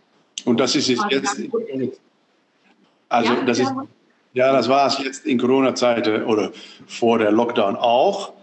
[0.45, 1.39] Und das ist es jetzt.
[3.08, 3.71] Also ja, das ist
[4.34, 6.52] ja, das war es jetzt in Corona-Zeiten oder
[6.88, 8.34] vor der Lockdown auch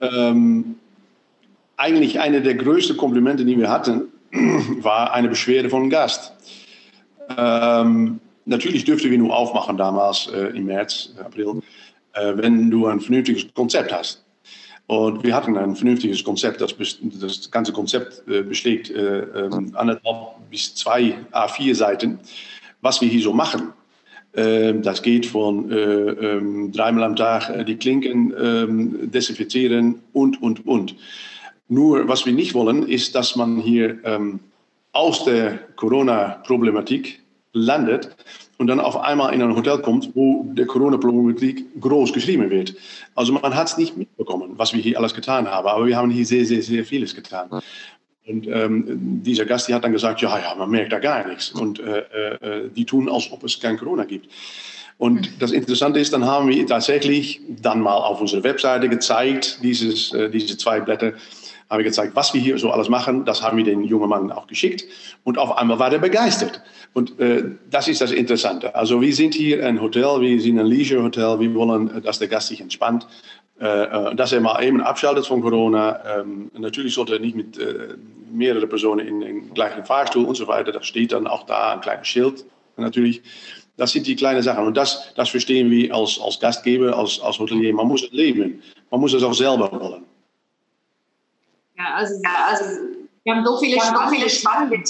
[0.00, 0.76] ähm,
[1.76, 4.08] eigentlich eine der größten Komplimente, die wir hatten,
[4.82, 6.32] war eine Beschwerde von einem Gast.
[7.36, 11.62] Ähm, natürlich dürften wir nur aufmachen damals äh, im März, April,
[12.14, 14.24] äh, wenn du ein vernünftiges Konzept hast.
[14.86, 16.62] Und wir hatten ein vernünftiges Konzept.
[16.62, 16.74] Das,
[17.20, 22.18] das ganze Konzept äh, besteht äh, ähm, anderthalb bis zwei A4 Seiten,
[22.80, 23.74] was wir hier so machen.
[24.34, 30.40] Ähm, das geht von äh, ähm, dreimal am Tag äh, die Klinken ähm, desinfizieren und,
[30.42, 30.94] und, und.
[31.68, 33.98] Nur, was wir nicht wollen, ist, dass man hier
[34.92, 37.20] aus der Corona-Problematik
[37.52, 38.16] landet
[38.58, 42.74] und dann auf einmal in ein Hotel kommt, wo der Corona-Problematik groß geschrieben wird.
[43.14, 46.10] Also man hat es nicht mitbekommen, was wir hier alles getan haben, aber wir haben
[46.10, 47.48] hier sehr, sehr, sehr vieles getan.
[48.28, 48.84] Und ähm,
[49.22, 51.50] dieser Gast die hat dann gesagt, ja, ja, man merkt da gar nichts.
[51.50, 54.28] Und äh, äh, die tun, als ob es kein Corona gibt.
[54.98, 55.38] Und mhm.
[55.38, 60.28] das Interessante ist, dann haben wir tatsächlich dann mal auf unserer Webseite gezeigt, dieses, äh,
[60.28, 61.14] diese zwei Blätter.
[61.70, 63.26] Habe gezeigt, was wir hier so alles machen.
[63.26, 64.84] Das haben wir den jungen Mann auch geschickt.
[65.24, 66.62] Und auf einmal war er begeistert.
[66.94, 68.74] Und äh, das ist das Interessante.
[68.74, 71.40] Also wir sind hier ein Hotel, wir sind ein Leisure-Hotel.
[71.40, 73.06] Wir wollen, dass der Gast sich entspannt.
[73.60, 76.20] Äh, äh dass er mal eben abschaltet von Corona.
[76.20, 77.96] Ähm, natürlich sollte er nicht mit äh,
[78.30, 80.72] mehreren Personen in den gleichen Fahrstuhl und so weiter.
[80.72, 82.44] Das steht dann auch da, ein kleines Schild
[82.76, 83.22] natürlich.
[83.76, 84.66] Das sind die kleinen Sachen.
[84.66, 87.72] Und das, das verstehen wir als, als Gastgeber, als, als Hotelier.
[87.72, 88.62] Man muss es leben.
[88.90, 90.04] Man muss es auch selber wollen.
[91.76, 92.64] Ja, also, also
[93.22, 94.84] wir haben so viele, ja, spannende, viele spannende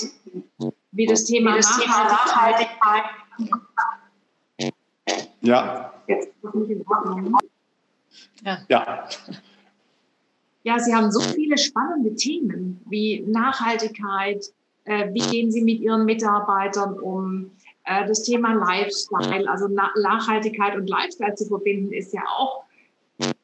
[0.92, 3.04] wie das Thema, wie das Nachhaltigkeit.
[3.38, 4.72] Nachhaltigkeit.
[5.42, 5.92] Ja.
[6.06, 6.28] Jetzt
[8.44, 8.58] ja.
[8.68, 9.08] ja.
[10.64, 14.44] Ja, Sie haben so viele spannende Themen wie Nachhaltigkeit,
[14.84, 17.50] äh, wie gehen Sie mit Ihren Mitarbeitern um,
[17.84, 22.64] äh, das Thema Lifestyle, also Nachhaltigkeit und Lifestyle zu verbinden, ist ja auch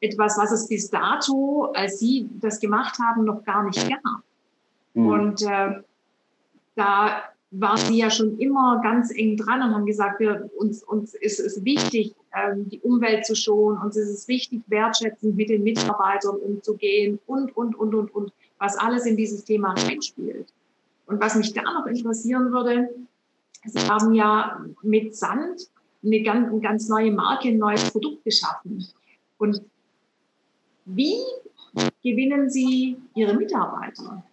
[0.01, 4.21] etwas, was es bis dato, als Sie das gemacht haben, noch gar nicht gab.
[4.93, 5.07] Mhm.
[5.07, 5.81] Und äh,
[6.75, 11.13] da waren Sie ja schon immer ganz eng dran und haben gesagt, wir, uns, uns
[11.13, 15.63] ist es wichtig, ähm, die Umwelt zu schonen, uns ist es wichtig, wertschätzend mit den
[15.63, 20.51] Mitarbeitern umzugehen und, und, und, und, und, was alles in dieses Thema reinspielt.
[21.05, 22.89] Und was mich da noch interessieren würde,
[23.65, 25.69] Sie haben ja mit Sand
[26.03, 28.85] eine ganz, eine ganz neue Marke, ein neues Produkt geschaffen.
[29.37, 29.61] Und
[30.85, 31.17] wie
[32.03, 34.23] gewinnen Sie Ihre Mitarbeiter?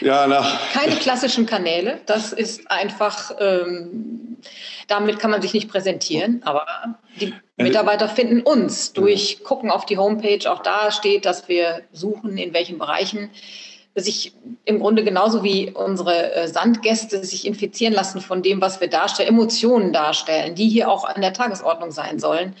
[0.00, 0.44] Ja, na.
[0.72, 2.00] Keine klassischen Kanäle.
[2.06, 4.38] Das ist einfach, ähm,
[4.88, 6.42] damit kann man sich nicht präsentieren.
[6.44, 6.66] Aber
[7.20, 10.50] die Mitarbeiter finden uns durch Gucken auf die Homepage.
[10.50, 13.30] Auch da steht, dass wir suchen, in welchen Bereichen
[13.94, 14.34] sich
[14.66, 19.30] im Grunde genauso wie unsere äh, Sandgäste sich infizieren lassen von dem, was wir darstellen,
[19.30, 22.54] Emotionen darstellen, die hier auch an der Tagesordnung sein sollen,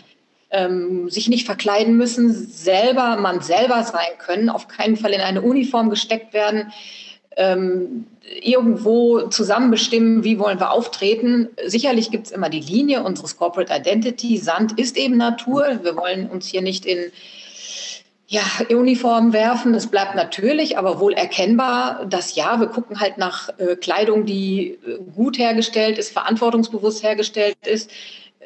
[0.56, 5.42] ähm, sich nicht verkleiden müssen, selber, man selber sein können, auf keinen Fall in eine
[5.42, 6.72] Uniform gesteckt werden,
[7.36, 8.06] ähm,
[8.42, 11.48] irgendwo zusammen bestimmen, wie wollen wir auftreten.
[11.66, 14.38] Sicherlich gibt es immer die Linie unseres Corporate Identity.
[14.38, 15.80] Sand ist eben Natur.
[15.82, 17.12] Wir wollen uns hier nicht in
[18.28, 23.50] ja, Uniform werfen, das bleibt natürlich, aber wohl erkennbar, dass ja, wir gucken halt nach
[23.58, 27.88] äh, Kleidung, die äh, gut hergestellt ist, verantwortungsbewusst hergestellt ist.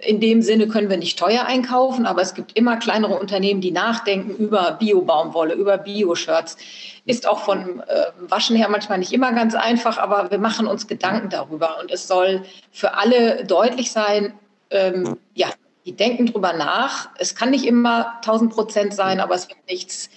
[0.03, 3.71] In dem Sinne können wir nicht teuer einkaufen, aber es gibt immer kleinere Unternehmen, die
[3.71, 6.57] nachdenken über Bio-Baumwolle, über Bio-Shirts.
[7.05, 10.87] Ist auch von äh, Waschen her manchmal nicht immer ganz einfach, aber wir machen uns
[10.87, 11.79] Gedanken darüber.
[11.81, 14.33] Und es soll für alle deutlich sein,
[14.71, 15.49] ähm, ja,
[15.85, 17.09] die denken drüber nach.
[17.19, 20.11] Es kann nicht immer 1000 Prozent sein, aber es wird nichts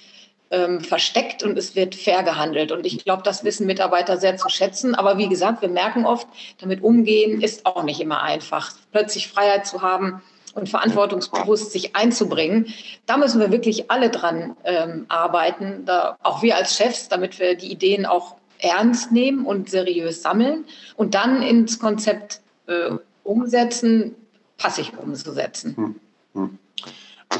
[0.54, 2.72] ähm, versteckt und es wird fair gehandelt.
[2.72, 4.94] Und ich glaube, das wissen Mitarbeiter sehr zu schätzen.
[4.94, 6.28] Aber wie gesagt, wir merken oft,
[6.62, 8.72] damit umgehen ist auch nicht immer einfach.
[8.92, 10.22] Plötzlich Freiheit zu haben
[10.54, 12.72] und verantwortungsbewusst sich einzubringen,
[13.08, 17.56] da müssen wir wirklich alle dran ähm, arbeiten, da, auch wir als Chefs, damit wir
[17.56, 22.92] die Ideen auch ernst nehmen und seriös sammeln und dann ins Konzept äh,
[23.24, 24.16] umsetzen,
[24.58, 25.76] passig umzusetzen.
[25.76, 26.00] Hm,
[26.34, 26.60] hm.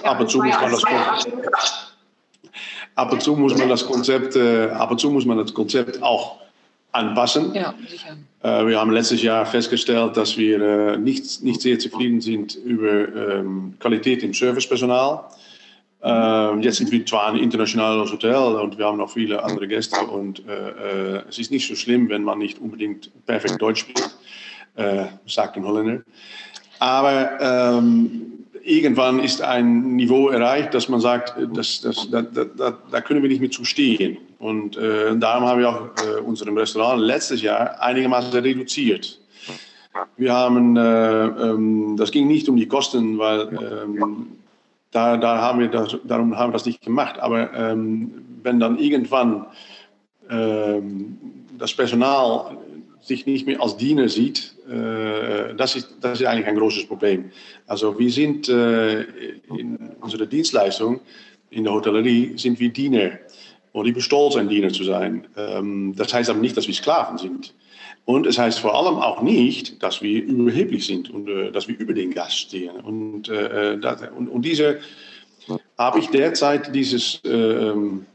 [0.02, 1.93] Ab und zu muss man das
[2.96, 6.02] ab und zu muss man das Konzept, äh, ab und zu muss man das Konzept
[6.02, 6.38] auch
[6.92, 7.54] anpassen.
[7.54, 8.18] Ja, sicher.
[8.44, 13.40] Äh, wir haben letztes Jahr festgestellt, dass wir äh, nicht, nicht sehr zufrieden sind über
[13.40, 15.26] ähm, Qualität im Servicepersonal.
[16.06, 20.02] Ähm, jetzt sind wir zwar ein internationales Hotel und wir haben noch viele andere Gäste
[20.02, 24.14] und äh, äh, es ist nicht so schlimm, wenn man nicht unbedingt perfekt Deutsch spricht,
[24.76, 26.04] äh, sagt ein Holländer.
[26.80, 33.02] Aber ähm, irgendwann ist ein Niveau erreicht, dass man sagt, das, das, da, da, da
[33.02, 34.18] können wir nicht mehr zustehen.
[34.40, 39.20] Und äh, darum haben wir auch äh, unserem Restaurant letztes Jahr einigermaßen reduziert.
[40.18, 44.28] Wir haben, äh, ähm, das ging nicht um die Kosten, weil ähm,
[44.92, 47.20] da, da haben wir das, darum haben wir das nicht gemacht.
[47.20, 48.12] Aber ähm,
[48.44, 49.46] wenn dann irgendwann
[50.30, 51.18] ähm,
[51.58, 52.58] das Personal
[53.04, 57.32] sich nicht mehr als Diener sieht, äh, das, ist, das ist eigentlich ein großes Problem.
[57.68, 59.02] Also wir sind äh,
[59.58, 61.02] in unserer Dienstleistung
[61.50, 63.20] in der Hotellerie sind wir Diener
[63.74, 65.28] und ich bin stolz, ein Diener zu sein.
[65.38, 67.54] Ähm, das heißt aber nicht, dass wir Sklaven sind.
[68.06, 71.78] Und es heißt vor allem auch nicht, dass wir überheblich sind und äh, dass wir
[71.78, 72.76] über den Gast stehen.
[72.78, 74.80] Und, äh, das, und, und diese
[75.78, 78.06] habe ich derzeit dieses, ähm,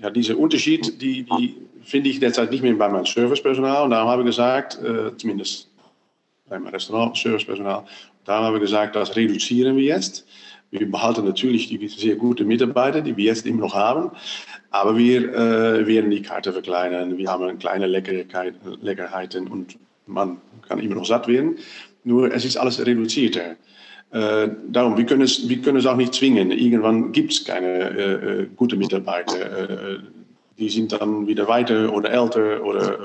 [0.00, 3.84] ja, dieser Unterschied, die, die finde ich derzeit nicht mehr bei meinem Servicepersonal.
[3.84, 5.68] Und darum habe ich gesagt, äh, zumindest
[6.48, 7.84] bei meinem Restaurant, Servicepersonal,
[8.24, 10.26] darum habe ich gesagt, das reduzieren wir jetzt.
[10.70, 14.10] Wir behalten natürlich die sehr guten Mitarbeiter, die wir jetzt immer noch haben,
[14.70, 17.16] aber wir äh, werden die Karte verkleinern.
[17.16, 21.58] Wir haben kleine Leckerheiten und man kann immer noch satt werden.
[22.02, 23.56] Nur es ist alles reduzierter.
[24.10, 26.50] Äh, darum, wir können, es, wir können es auch nicht zwingen.
[26.50, 30.00] Irgendwann gibt es keine äh, äh, gute Mitarbeiter.
[30.56, 32.98] Äh, die sind dann wieder weiter oder älter oder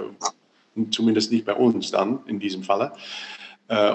[0.92, 2.94] zumindest nicht bei uns dann in diesem Falle.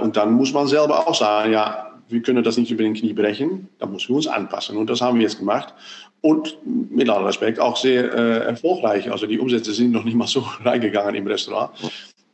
[0.02, 3.12] und dann muss man selber auch sagen, ja, wir können das nicht über den Knie
[3.12, 4.76] brechen, da müssen wir uns anpassen.
[4.76, 5.72] Und das haben wir jetzt gemacht.
[6.20, 9.10] Und mit aller Respekt auch sehr erfolgreich.
[9.10, 11.70] Also die Umsätze sind noch nicht mal so reingegangen im Restaurant,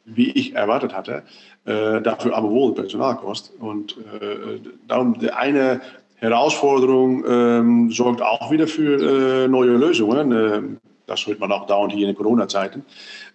[0.05, 1.23] wie ich erwartet hatte.
[1.65, 3.53] Äh, dafür aber wohl Personalkost.
[3.61, 5.81] Und äh, darum die eine
[6.17, 10.79] Herausforderung ähm, sorgt auch wieder für äh, neue Lösungen.
[11.11, 12.85] Das hört man auch dauernd hier in Corona-Zeiten.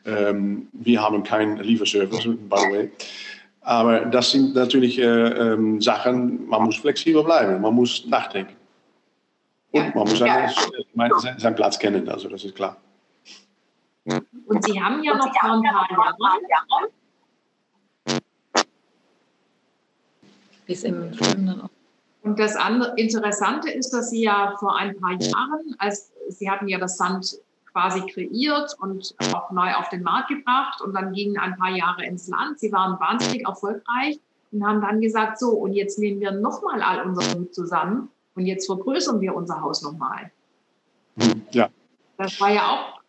[0.05, 2.91] Ähm, wir haben keinen Lieferservice, by the way.
[3.61, 8.55] Aber das sind natürlich äh, ähm, Sachen, man muss flexibel bleiben, man muss nachdenken.
[9.71, 10.49] Und man muss seinen,
[11.37, 12.77] seinen Platz kennen, also das ist klar.
[14.05, 16.91] Und Sie haben ja noch vor ein paar Jahren
[20.65, 21.69] Bis im Film dann auch.
[22.21, 26.67] Und das andere Interessante ist, dass Sie ja vor ein paar Jahren, als Sie hatten
[26.67, 27.37] ja das Sand
[27.75, 32.05] quasi kreiert und auch neu auf den Markt gebracht und dann gingen ein paar Jahre
[32.05, 32.57] ins Land.
[32.57, 34.17] Sie waren wahnsinnig erfolgreich
[34.53, 38.45] und haben dann gesagt, so, und jetzt nehmen wir nochmal all unser Mut zusammen und
[38.45, 40.31] jetzt vergrößern wir unser Haus nochmal.
[41.51, 41.69] Ja.
[42.17, 43.01] Das war ja auch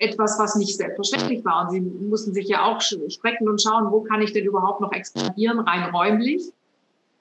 [0.00, 1.62] etwas, was nicht selbstverständlich war.
[1.62, 4.92] Und sie mussten sich ja auch strecken und schauen, wo kann ich denn überhaupt noch
[4.92, 6.42] expandieren, rein räumlich.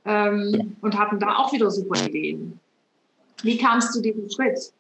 [0.05, 2.59] Ähm, und hatten da auch wieder super Ideen.
[3.43, 4.71] Wie kamst du diesem Schritt?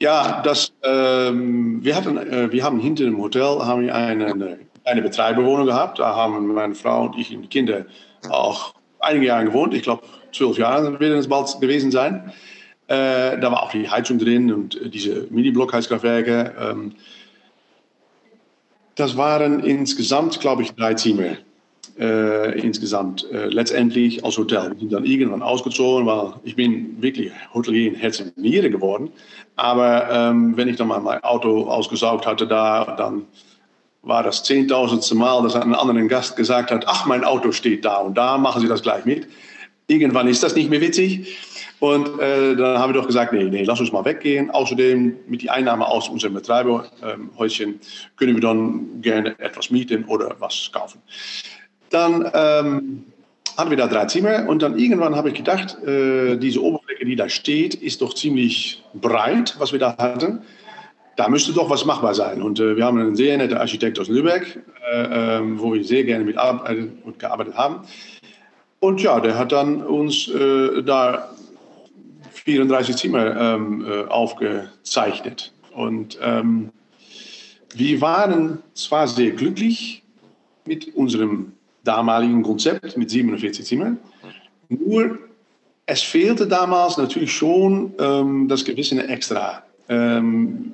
[0.00, 5.66] Ja, das, ähm, wir, hatten, äh, wir haben hinter dem Hotel haben eine, eine Betreiberwohnung
[5.66, 5.98] gehabt.
[5.98, 7.86] Da haben meine Frau und ich und die Kinder
[8.28, 9.74] auch einige Jahre gewohnt.
[9.74, 10.02] Ich glaube,
[10.32, 12.32] zwölf Jahre werden es bald gewesen sein.
[12.86, 16.54] Äh, da war auch die Heizung drin und diese Mini-Blockheizkraftwerke.
[16.58, 16.92] Ähm,
[18.94, 21.36] das waren insgesamt, glaube ich, drei Zimmer.
[21.98, 24.72] Äh, insgesamt äh, letztendlich als Hotel.
[24.72, 29.10] Wir sind dann irgendwann ausgezogen, weil ich bin wirklich Hotelier in Herz und Niere geworden.
[29.56, 33.26] Aber ähm, wenn ich dann mal mein Auto ausgesaugt hatte, da, dann
[34.02, 37.98] war das zehntausendste Mal, dass ein anderer Gast gesagt hat, ach, mein Auto steht da
[37.98, 39.28] und da, machen Sie das gleich mit.
[39.86, 41.38] Irgendwann ist das nicht mehr witzig.
[41.80, 44.50] Und äh, dann haben wir doch gesagt, nee, nee, lass uns mal weggehen.
[44.50, 47.80] Außerdem mit die Einnahme aus unserem Betreiberhäuschen ähm,
[48.16, 51.02] können wir dann gerne etwas mieten oder was kaufen.
[51.94, 53.04] Dann ähm,
[53.56, 57.14] hatten wir da drei Zimmer und dann irgendwann habe ich gedacht, äh, diese Oberfläche, die
[57.14, 60.42] da steht, ist doch ziemlich breit, was wir da hatten.
[61.14, 62.42] Da müsste doch was machbar sein.
[62.42, 64.60] Und äh, wir haben einen sehr netten Architekt aus Lübeck,
[64.92, 66.34] äh, ähm, wo wir sehr gerne mit
[67.18, 67.86] gearbeitet haben.
[68.80, 71.30] Und ja, der hat dann uns äh, da
[72.32, 75.52] 34 Zimmer ähm, äh, aufgezeichnet.
[75.72, 76.70] Und ähm,
[77.72, 80.02] wir waren zwar sehr glücklich
[80.66, 81.53] mit unserem
[81.84, 83.98] damaligen Konzept mit 47 Zimmern,
[84.68, 85.18] nur
[85.86, 89.62] es fehlte damals natürlich schon ähm, das gewisse Extra.
[89.88, 90.72] Ähm,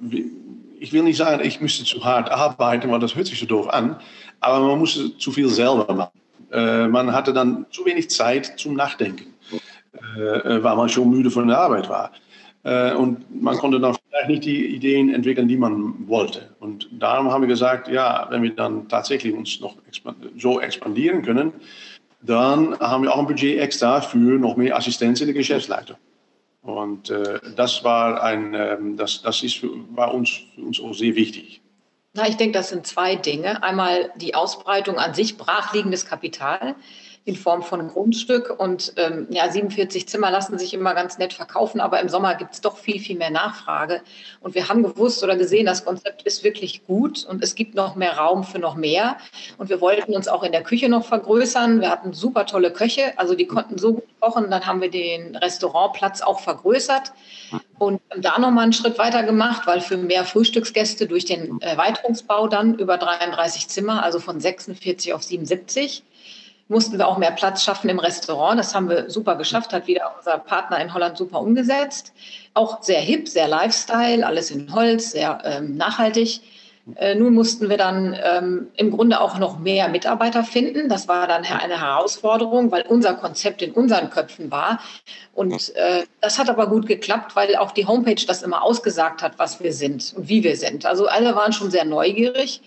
[0.78, 3.68] ich will nicht sagen, ich müsste zu hart arbeiten, weil das hört sich so doof
[3.68, 3.96] an,
[4.40, 6.20] aber man musste zu viel selber machen.
[6.52, 9.34] Äh, man hatte dann zu wenig Zeit zum Nachdenken.
[10.16, 12.12] Äh, weil man schon müde von der Arbeit war.
[12.62, 16.54] Äh, und man konnte dann vielleicht nicht die Ideen entwickeln, die man wollte.
[16.60, 19.76] Und darum haben wir gesagt, ja, wenn wir dann tatsächlich uns noch
[20.36, 21.52] so expandieren können,
[22.22, 25.96] dann haben wir auch ein Budget extra für noch mehr Assistenz in der Geschäftsleitung.
[26.62, 30.92] Und äh, das war ein, ähm, das, das ist für, war uns, für uns auch
[30.92, 31.62] sehr wichtig.
[32.12, 33.62] Na, ich denke, das sind zwei Dinge.
[33.62, 36.74] Einmal die Ausbreitung an sich, brachliegendes Kapital
[37.24, 38.58] in Form von Grundstück.
[38.58, 42.54] Und ähm, ja, 47 Zimmer lassen sich immer ganz nett verkaufen, aber im Sommer gibt
[42.54, 44.02] es doch viel, viel mehr Nachfrage.
[44.40, 47.94] Und wir haben gewusst oder gesehen, das Konzept ist wirklich gut und es gibt noch
[47.94, 49.18] mehr Raum für noch mehr.
[49.58, 51.80] Und wir wollten uns auch in der Küche noch vergrößern.
[51.80, 54.50] Wir hatten super tolle Köche, also die konnten so gut kochen.
[54.50, 57.12] Dann haben wir den Restaurantplatz auch vergrößert
[57.78, 62.74] und da nochmal einen Schritt weiter gemacht, weil für mehr Frühstücksgäste durch den Erweiterungsbau dann
[62.74, 66.02] über 33 Zimmer, also von 46 auf 77,
[66.70, 68.58] mussten wir auch mehr Platz schaffen im Restaurant.
[68.58, 72.12] Das haben wir super geschafft, hat wieder unser Partner in Holland super umgesetzt.
[72.54, 76.40] Auch sehr hip, sehr Lifestyle, alles in Holz, sehr ähm, nachhaltig.
[76.96, 80.88] Äh, nun mussten wir dann ähm, im Grunde auch noch mehr Mitarbeiter finden.
[80.88, 84.80] Das war dann eine Herausforderung, weil unser Konzept in unseren Köpfen war.
[85.34, 89.38] Und äh, das hat aber gut geklappt, weil auch die Homepage das immer ausgesagt hat,
[89.38, 90.86] was wir sind und wie wir sind.
[90.86, 92.62] Also alle waren schon sehr neugierig.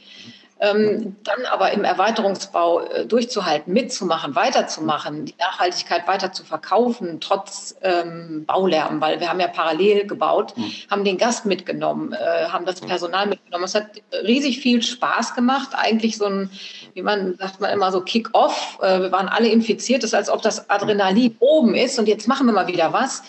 [0.59, 7.75] Ähm, dann aber im Erweiterungsbau äh, durchzuhalten, mitzumachen, weiterzumachen, die Nachhaltigkeit weiter zu verkaufen, trotz
[7.81, 10.71] ähm, Baulärm, weil wir haben ja parallel gebaut, mhm.
[10.89, 13.65] haben den Gast mitgenommen, äh, haben das Personal mitgenommen.
[13.65, 13.87] Es hat
[14.23, 16.49] riesig viel Spaß gemacht, eigentlich so ein,
[16.93, 18.77] wie man sagt man immer so Kick-off.
[18.81, 22.27] Äh, wir waren alle infiziert, es ist als ob das Adrenalin oben ist und jetzt
[22.27, 23.23] machen wir mal wieder was.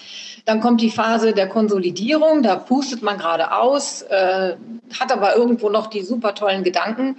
[0.45, 4.57] Dann kommt die Phase der Konsolidierung, da pustet man gerade aus, äh,
[4.99, 7.17] hat aber irgendwo noch die super tollen Gedanken.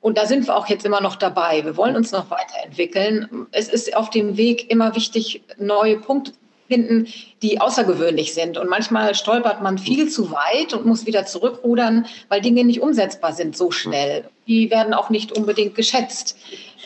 [0.00, 1.64] Und da sind wir auch jetzt immer noch dabei.
[1.64, 3.46] Wir wollen uns noch weiterentwickeln.
[3.50, 7.08] Es ist auf dem Weg immer wichtig, neue Punkte zu finden,
[7.42, 8.58] die außergewöhnlich sind.
[8.58, 13.32] Und manchmal stolpert man viel zu weit und muss wieder zurückrudern, weil Dinge nicht umsetzbar
[13.32, 14.24] sind so schnell.
[14.46, 16.36] Die werden auch nicht unbedingt geschätzt.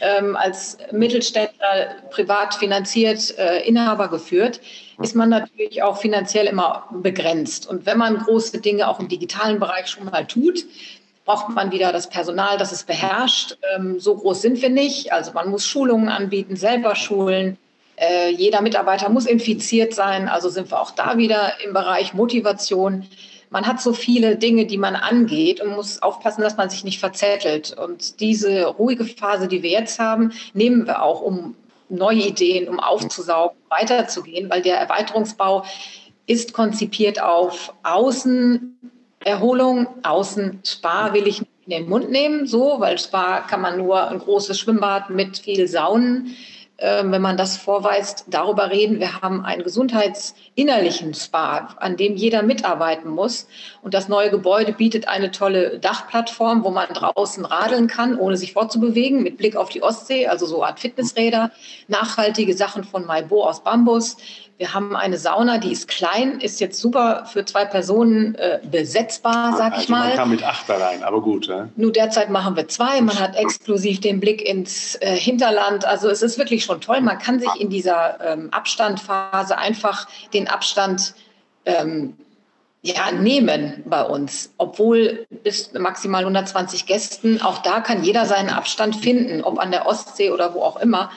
[0.01, 4.61] Ähm, als Mittelständler privat finanziert, äh, Inhaber geführt,
[5.01, 7.69] ist man natürlich auch finanziell immer begrenzt.
[7.69, 10.67] Und wenn man große Dinge auch im digitalen Bereich schon mal tut,
[11.25, 13.57] braucht man wieder das Personal, das es beherrscht.
[13.75, 15.13] Ähm, so groß sind wir nicht.
[15.13, 17.57] Also man muss Schulungen anbieten, selber schulen.
[17.97, 20.29] Äh, jeder Mitarbeiter muss infiziert sein.
[20.29, 23.07] Also sind wir auch da wieder im Bereich Motivation.
[23.51, 27.01] Man hat so viele Dinge, die man angeht und muss aufpassen, dass man sich nicht
[27.01, 27.77] verzettelt.
[27.77, 31.57] Und diese ruhige Phase, die wir jetzt haben, nehmen wir auch, um
[31.91, 35.65] neue Ideen, um aufzusaugen, weiterzugehen, weil der Erweiterungsbau
[36.27, 43.41] ist konzipiert auf Außenerholung, Außenspar will ich nicht in den Mund nehmen, so, weil Spa
[43.41, 46.35] kann man nur ein großes Schwimmbad mit viel Saunen
[46.81, 49.01] wenn man das vorweist, darüber reden.
[49.01, 53.49] Wir haben einen gesundheitsinnerlichen Spa, an dem jeder mitarbeiten muss.
[53.83, 58.55] Und das neue Gebäude bietet eine tolle Dachplattform, wo man draußen radeln kann, ohne sich
[58.55, 61.51] fortzubewegen, mit Blick auf die Ostsee, also so Art Fitnessräder,
[61.89, 64.17] nachhaltige Sachen von Maibo aus Bambus.
[64.61, 69.57] Wir haben eine Sauna, die ist klein, ist jetzt super für zwei Personen äh, besetzbar,
[69.57, 70.09] sag also ich mal.
[70.09, 71.47] Man kann mit acht da rein, aber gut.
[71.47, 71.71] Ja?
[71.77, 73.01] Nur derzeit machen wir zwei.
[73.01, 75.87] Man hat exklusiv den Blick ins äh, Hinterland.
[75.87, 77.01] Also es ist wirklich schon toll.
[77.01, 81.15] Man kann sich in dieser ähm, Abstandphase einfach den Abstand
[81.65, 82.19] ähm,
[82.83, 88.97] ja, nehmen bei uns, obwohl bis maximal 120 Gästen, auch da kann jeder seinen Abstand
[88.97, 91.11] finden, ob an der Ostsee oder wo auch immer.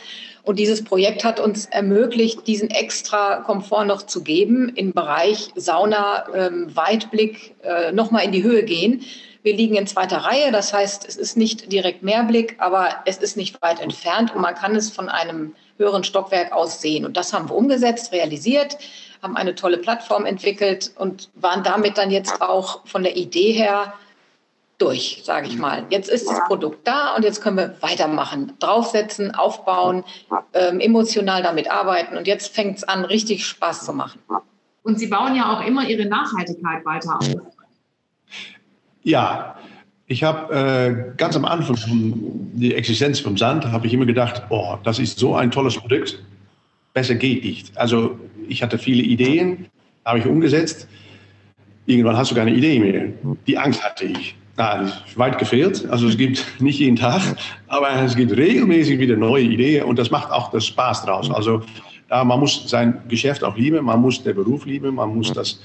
[0.44, 6.26] Und dieses Projekt hat uns ermöglicht, diesen extra Komfort noch zu geben im Bereich Sauna,
[6.36, 9.04] ähm, Weitblick, äh, nochmal in die Höhe gehen.
[9.42, 13.38] Wir liegen in zweiter Reihe, das heißt, es ist nicht direkt Mehrblick, aber es ist
[13.38, 17.06] nicht weit entfernt und man kann es von einem höheren Stockwerk aus sehen.
[17.06, 18.78] Und das haben wir umgesetzt, realisiert,
[19.22, 23.94] haben eine tolle Plattform entwickelt und waren damit dann jetzt auch von der Idee her
[24.78, 25.86] durch, sage ich mal.
[25.90, 30.04] Jetzt ist das Produkt da und jetzt können wir weitermachen, draufsetzen, aufbauen,
[30.54, 34.20] ähm, emotional damit arbeiten und jetzt fängt es an, richtig Spaß zu machen.
[34.84, 37.30] Und Sie bauen ja auch immer Ihre Nachhaltigkeit weiter auf.
[39.04, 39.56] Ja,
[40.08, 41.78] ich habe äh, ganz am Anfang
[42.54, 46.22] die Existenz vom Sand, habe ich immer gedacht, oh, das ist so ein tolles Produkt,
[46.94, 47.78] besser geht nicht.
[47.78, 49.68] Also ich hatte viele Ideen,
[50.06, 50.88] habe ich umgesetzt.
[51.86, 53.08] Irgendwann hast du keine Idee mehr.
[53.48, 54.36] Die Angst hatte ich.
[54.56, 55.90] Na, weit gefehlt.
[55.90, 57.22] Also es gibt nicht jeden Tag,
[57.68, 61.32] aber es gibt regelmäßig wieder neue Ideen und das macht auch das Spaß draus.
[61.32, 61.64] Also
[62.12, 65.60] ja, man muss sein Geschäft auch lieben, man muss den Beruf lieben, man muss das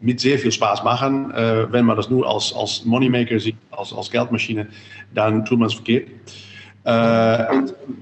[0.00, 1.30] mit sehr viel Spaß machen.
[1.32, 4.66] Äh, wenn man das nur als, als Moneymaker sieht, als, als Geldmaschine,
[5.14, 6.08] dann tut man es verkehrt.
[6.84, 7.44] Äh,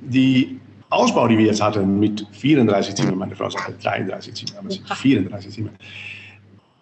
[0.03, 0.61] die
[0.91, 4.75] Ausbau, die wir jetzt hatten mit 34 Zimmern, meine Frau sagt 33 Zimmern, aber es
[4.77, 5.75] sind 34 Zimmern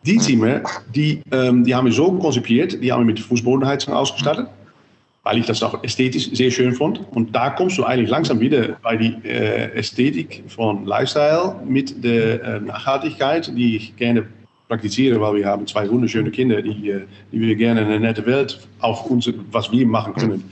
[0.04, 0.62] die Zimmer,
[0.94, 4.46] die, ähm, die haben wir so konzipiert, die haben wir mit Fußbodenheizung ausgestattet,
[5.24, 7.00] weil ich das auch ästhetisch sehr schön fand.
[7.10, 12.42] Und da kommst du eigentlich langsam wieder bei die äh, Ästhetik von Lifestyle mit der
[12.42, 14.26] äh, Nachhaltigkeit, die ich gerne
[14.68, 18.60] praktiziere, weil wir haben zwei wunderschöne Kinder, die, äh, die wir gerne eine nette Welt
[18.80, 20.44] auf uns, was wir machen können,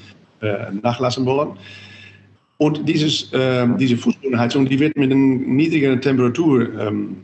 [0.82, 1.56] nachlassen wollen.
[2.58, 3.30] Und dieses,
[3.78, 7.16] diese Fußbodenheizung, die wird mit einer niedrigeren Temperatur ähm,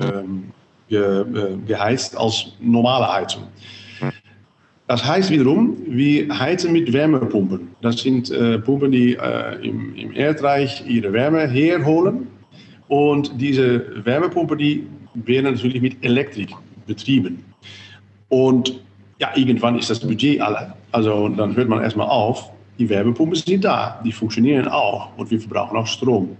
[0.00, 0.44] ähm,
[0.90, 1.24] ge,
[1.66, 3.44] geheizt als normale Heizung.
[4.90, 7.68] Das heißt wiederum, wir heizen mit Wärmepumpen.
[7.80, 12.26] Das sind äh, Pumpen, die äh, im, im, Erdreich ihre Wärme herholen.
[12.88, 14.84] Und diese Wärmepumpen, die
[15.14, 16.50] werden natürlich mit Elektrik
[16.88, 17.44] betrieben.
[18.30, 18.80] Und
[19.20, 20.74] ja, irgendwann ist das Budget alle.
[20.90, 22.50] Also dann hört man erstmal auf.
[22.80, 26.36] Die Wärmepumpen sind da, die funktionieren auch und wir verbrauchen auch Strom.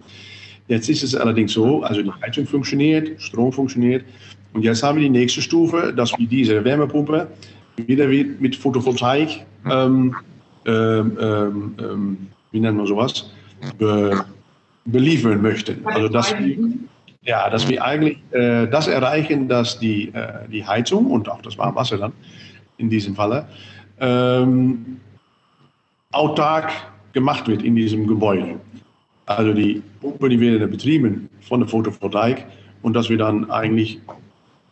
[0.67, 4.05] Jetzt ist es allerdings so, also die Heizung funktioniert, Strom funktioniert,
[4.53, 7.29] und jetzt haben wir die nächste Stufe, dass wir diese Wärmepumpe
[7.77, 10.15] wieder mit Photovoltaik, ähm,
[10.67, 12.19] ähm, ähm, ähm,
[12.51, 13.31] wie nennt man sowas,
[13.79, 14.25] be,
[14.85, 15.81] beliefern möchten.
[15.87, 16.57] Also dass wir,
[17.23, 21.57] ja, dass wir eigentlich äh, das erreichen, dass die, äh, die Heizung und auch das
[21.57, 22.13] Warmwasser dann
[22.79, 23.47] in diesem Falle
[24.01, 24.99] ähm,
[26.13, 26.71] autark
[27.13, 28.57] gemacht wird in diesem Gebäude.
[29.27, 32.47] Also die Pumpe, die werden betrieben von der Photovoltaik
[32.83, 34.01] und dass wir dann eigentlich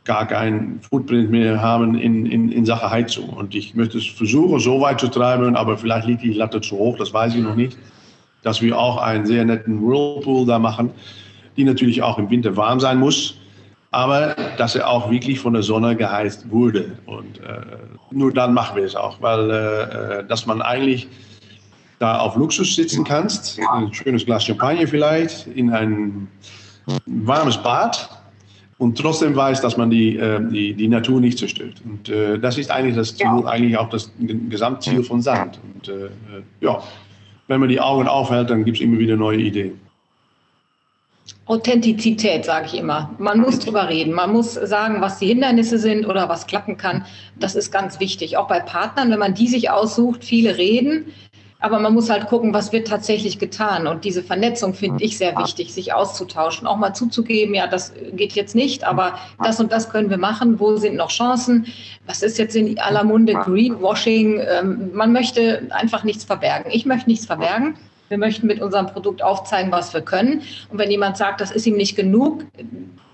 [0.09, 3.29] gar keinen Footprint mehr haben in, in, in Sache Heizung.
[3.29, 6.79] Und ich möchte es versuchen, so weit zu treiben, aber vielleicht liegt die Latte zu
[6.79, 7.77] hoch, das weiß ich noch nicht,
[8.43, 10.91] dass wir auch einen sehr netten Whirlpool da machen,
[11.59, 13.35] die natürlich auch im Winter warm sein muss,
[13.91, 16.97] aber dass er auch wirklich von der Sonne geheizt wurde.
[17.05, 17.61] Und äh,
[18.11, 21.07] nur dann machen wir es auch, weil äh, dass man eigentlich
[21.99, 26.29] da auf Luxus sitzen kannst, ein schönes Glas Champagner vielleicht, in ein
[27.05, 28.18] warmes Bad
[28.79, 31.83] und trotzdem weiß, dass man die, äh, die, die Natur nicht zerstört.
[31.85, 33.45] Und äh, das ist eigentlich das Ziel, ja.
[33.45, 35.59] eigentlich auch das Gesamtziel von Sand.
[35.75, 36.11] Und äh,
[36.61, 36.81] ja,
[37.49, 39.81] wenn man die Augen aufhält, dann gibt es immer wieder neue Ideen.
[41.47, 43.15] Authentizität, sage ich immer.
[43.19, 44.13] Man muss drüber reden.
[44.13, 47.05] Man muss sagen, was die Hindernisse sind oder was klappen kann.
[47.37, 48.37] Das ist ganz wichtig.
[48.37, 51.07] Auch bei Partnern, wenn man die sich aussucht, viele reden,
[51.61, 53.87] aber man muss halt gucken, was wird tatsächlich getan.
[53.87, 58.33] Und diese Vernetzung finde ich sehr wichtig, sich auszutauschen, auch mal zuzugeben, ja, das geht
[58.33, 60.61] jetzt nicht, aber das und das können wir machen.
[60.61, 61.67] Wo sind noch Chancen?
[62.07, 64.41] Was ist jetzt in aller Munde Greenwashing?
[64.41, 66.71] Ähm, man möchte einfach nichts verbergen.
[66.73, 67.75] Ich möchte nichts verbergen.
[68.09, 70.43] Wir möchten mit unserem Produkt aufzeigen, was wir können.
[70.71, 72.45] Und wenn jemand sagt, das ist ihm nicht genug,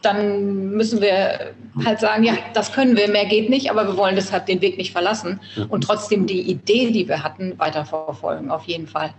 [0.03, 4.15] dann müssen wir halt sagen, ja, das können wir, mehr geht nicht, aber wir wollen
[4.15, 8.87] deshalb den Weg nicht verlassen und trotzdem die Idee, die wir hatten, weiterverfolgen, auf jeden
[8.87, 9.15] Fall.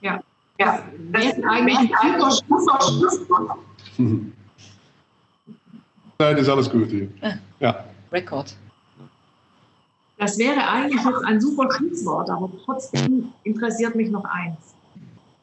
[0.00, 0.20] Ja,
[0.58, 0.82] ja,
[1.12, 3.58] das ist eigentlich ein super Schlusswort.
[6.18, 7.08] Nein, ist alles gut hier.
[7.60, 7.84] Ja.
[8.12, 8.54] Rekord.
[10.20, 14.74] Das wäre eigentlich jetzt ein super Schlusswort, aber trotzdem interessiert mich noch eins.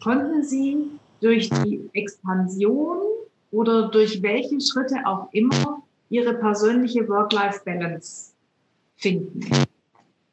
[0.04, 3.00] Konnten Sie durch die Expansion
[3.50, 8.34] oder durch welche Schritte auch immer Ihre persönliche Work-Life-Balance
[8.98, 9.40] finden?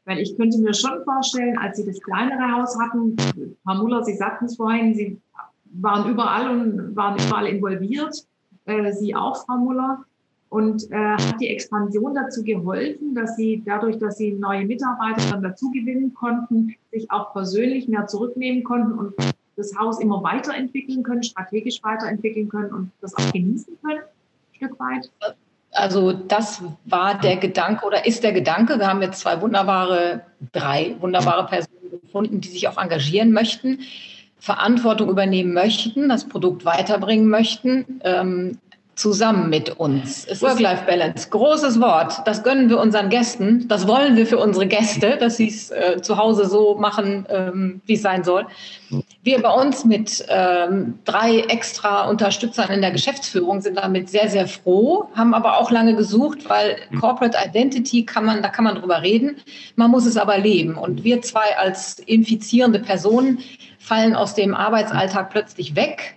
[0.05, 3.17] Weil ich könnte mir schon vorstellen, als Sie das kleinere Haus hatten,
[3.65, 5.19] Frau Muller, Sie sagten es vorhin, Sie
[5.73, 8.15] waren überall und waren überall involviert,
[8.67, 10.05] äh, Sie auch, Frau Muller.
[10.55, 15.43] Und äh, hat die Expansion dazu geholfen, dass sie dadurch, dass sie neue Mitarbeiter dann
[15.43, 19.15] dazu gewinnen konnten, sich auch persönlich mehr zurücknehmen konnten und
[19.57, 24.79] das Haus immer weiterentwickeln können, strategisch weiterentwickeln können und das auch genießen können, ein Stück
[24.79, 25.11] weit?
[25.73, 28.79] Also das war der Gedanke oder ist der Gedanke.
[28.79, 30.21] Wir haben jetzt zwei wunderbare,
[30.53, 33.81] drei wunderbare Personen gefunden, die sich auch engagieren möchten,
[34.39, 38.59] Verantwortung übernehmen möchten, das Produkt weiterbringen möchten, ähm,
[38.95, 40.27] zusammen mit uns.
[40.41, 42.23] Work-Life-Balance, großes Wort.
[42.27, 43.67] Das gönnen wir unseren Gästen.
[43.69, 47.81] Das wollen wir für unsere Gäste, dass sie es äh, zu Hause so machen, ähm,
[47.87, 48.47] wie es sein soll.
[49.23, 54.47] Wir bei uns mit ähm, drei extra Unterstützern in der Geschäftsführung sind damit sehr, sehr
[54.47, 59.03] froh, haben aber auch lange gesucht, weil Corporate Identity kann man, da kann man drüber
[59.03, 59.37] reden.
[59.77, 60.77] Man muss es aber leben.
[60.77, 63.39] Und wir zwei als infizierende Personen
[63.79, 66.17] fallen aus dem Arbeitsalltag plötzlich weg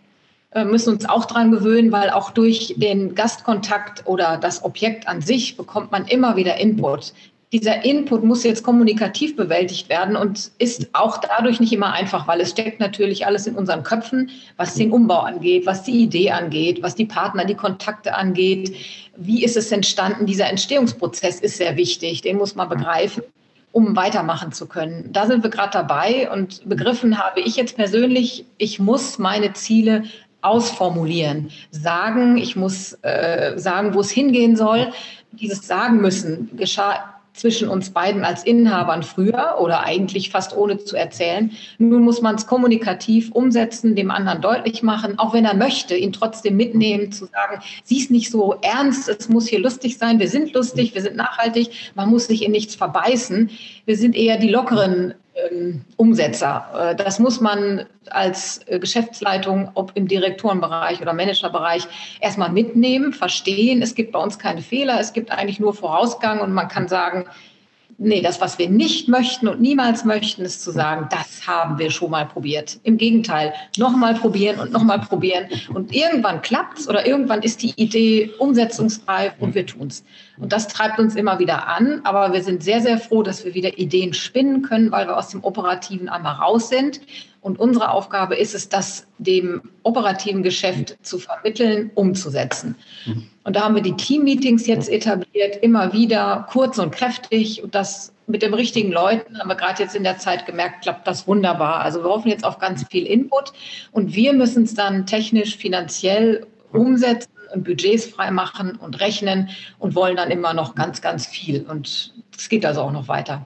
[0.66, 5.58] müssen uns auch dran gewöhnen, weil auch durch den Gastkontakt oder das Objekt an sich
[5.58, 7.14] bekommt man immer wieder Input.
[7.54, 12.42] Dieser Input muss jetzt kommunikativ bewältigt werden und ist auch dadurch nicht immer einfach, weil
[12.42, 16.84] es steckt natürlich alles in unseren Köpfen, was den Umbau angeht, was die Idee angeht,
[16.84, 18.76] was die Partner, die Kontakte angeht.
[19.16, 20.26] Wie ist es entstanden?
[20.26, 23.24] Dieser Entstehungsprozess ist sehr wichtig, den muss man begreifen
[23.78, 25.10] um weitermachen zu können.
[25.12, 30.06] Da sind wir gerade dabei und begriffen habe ich jetzt persönlich, ich muss meine Ziele
[30.42, 34.92] ausformulieren, sagen, ich muss äh, sagen, wo es hingehen soll.
[35.32, 40.96] Dieses Sagen müssen geschah zwischen uns beiden als Inhabern früher oder eigentlich fast ohne zu
[40.96, 41.52] erzählen.
[41.78, 46.12] Nun muss man es kommunikativ umsetzen, dem anderen deutlich machen, auch wenn er möchte, ihn
[46.12, 50.30] trotzdem mitnehmen, zu sagen, sieh es nicht so ernst, es muss hier lustig sein, wir
[50.30, 53.52] sind lustig, wir sind nachhaltig, man muss sich in nichts verbeißen.
[53.86, 55.14] Wir sind eher die lockeren
[55.98, 56.68] Umsetzer.
[56.76, 61.88] Äh, das muss man als äh, Geschäftsleitung, ob im Direktorenbereich oder Managerbereich,
[62.22, 63.82] erstmal mitnehmen, verstehen.
[63.82, 67.26] Es gibt bei uns keine Fehler, es gibt eigentlich nur Vorausgang und man kann sagen,
[68.00, 71.90] Nee, das, was wir nicht möchten und niemals möchten, ist zu sagen, das haben wir
[71.90, 72.80] schon mal probiert.
[72.84, 75.48] Im Gegenteil, nochmal probieren und nochmal probieren.
[75.74, 80.04] Und irgendwann klappt's oder irgendwann ist die Idee umsetzungsreif und wir tun's.
[80.38, 82.02] Und das treibt uns immer wieder an.
[82.04, 85.30] Aber wir sind sehr, sehr froh, dass wir wieder Ideen spinnen können, weil wir aus
[85.30, 87.02] dem Operativen einmal raus sind
[87.48, 92.76] und unsere Aufgabe ist es, das dem operativen Geschäft zu vermitteln, umzusetzen.
[93.46, 97.64] Und da haben wir die Team-Meetings jetzt etabliert, immer wieder kurz und kräftig.
[97.64, 101.08] Und das mit den richtigen Leuten haben wir gerade jetzt in der Zeit gemerkt, klappt
[101.08, 101.80] das wunderbar.
[101.80, 103.54] Also wir hoffen jetzt auf ganz viel Input.
[103.94, 110.16] Und wir müssen es dann technisch, finanziell umsetzen und Budgets freimachen und rechnen und wollen
[110.16, 111.66] dann immer noch ganz, ganz viel.
[111.68, 113.46] Und es geht also auch noch weiter.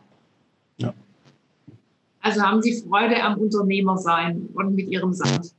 [2.21, 5.51] Also haben Sie Freude am Unternehmersein und mit Ihrem Sand?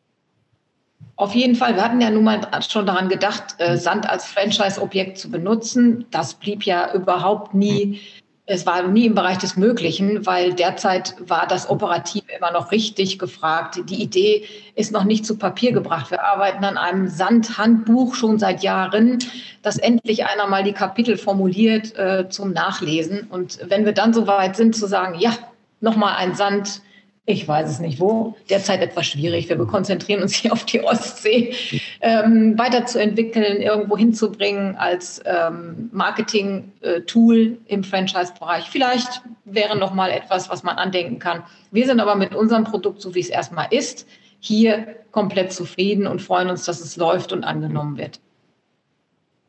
[1.17, 1.75] Auf jeden Fall.
[1.75, 6.07] Wir hatten ja nun mal schon daran gedacht, äh, Sand als Franchise-Objekt zu benutzen.
[6.11, 8.01] Das blieb ja überhaupt nie
[8.45, 13.21] es war nie im Bereich des Möglichen, weil derzeit war das Operativ immer noch richtig
[13.21, 13.81] gefragt.
[13.89, 16.11] Die Idee ist noch nicht zu Papier gebracht.
[16.11, 19.19] Wir arbeiten an einem Sandhandbuch schon seit Jahren,
[19.63, 23.29] dass endlich einer mal die Kapitel formuliert äh, zum Nachlesen.
[23.31, 25.33] Und wenn wir dann so weit sind zu sagen, ja,
[25.81, 26.83] nochmal ein Sand,
[27.25, 28.35] ich weiß es nicht wo.
[28.51, 29.49] Derzeit etwas schwierig.
[29.49, 31.55] Wir konzentrieren uns hier auf die Ostsee.
[32.01, 38.69] Ähm, weiterzuentwickeln, irgendwo hinzubringen als ähm, Marketing-Tool im Franchise-Bereich.
[38.71, 41.45] Vielleicht wäre noch mal etwas, was man andenken kann.
[41.71, 44.09] Wir sind aber mit unserem Produkt, so wie es erstmal ist,
[44.41, 48.19] hier komplett zufrieden und freuen uns, dass es läuft und angenommen wird.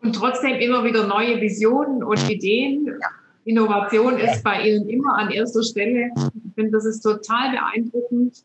[0.03, 2.85] Und trotzdem immer wieder neue Visionen und Ideen.
[2.85, 3.07] Ja
[3.45, 6.11] Innovation ist bei Ihnen immer an erster Stelle.
[6.15, 8.43] Ich finde, das ist total beeindruckend.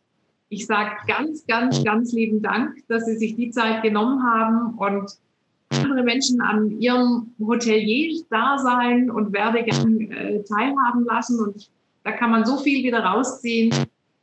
[0.48, 5.12] Ich sage ganz, ganz, ganz lieben Dank, dass Sie sich die Zeit genommen haben und
[5.70, 11.40] andere Menschen an ihrem Hotelier-Dasein und Werdegang äh, teilhaben lassen.
[11.40, 11.70] Und
[12.04, 13.74] da kann man so viel wieder rausziehen.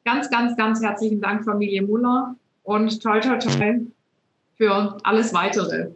[0.03, 2.35] Ganz, ganz, ganz herzlichen Dank, Familie Muller.
[2.63, 3.87] Und toll, toll, toll
[4.57, 5.91] für alles Weitere.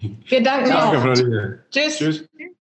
[0.00, 0.72] Wir danken
[1.70, 1.98] Tschüss.
[1.98, 2.27] Tschüss.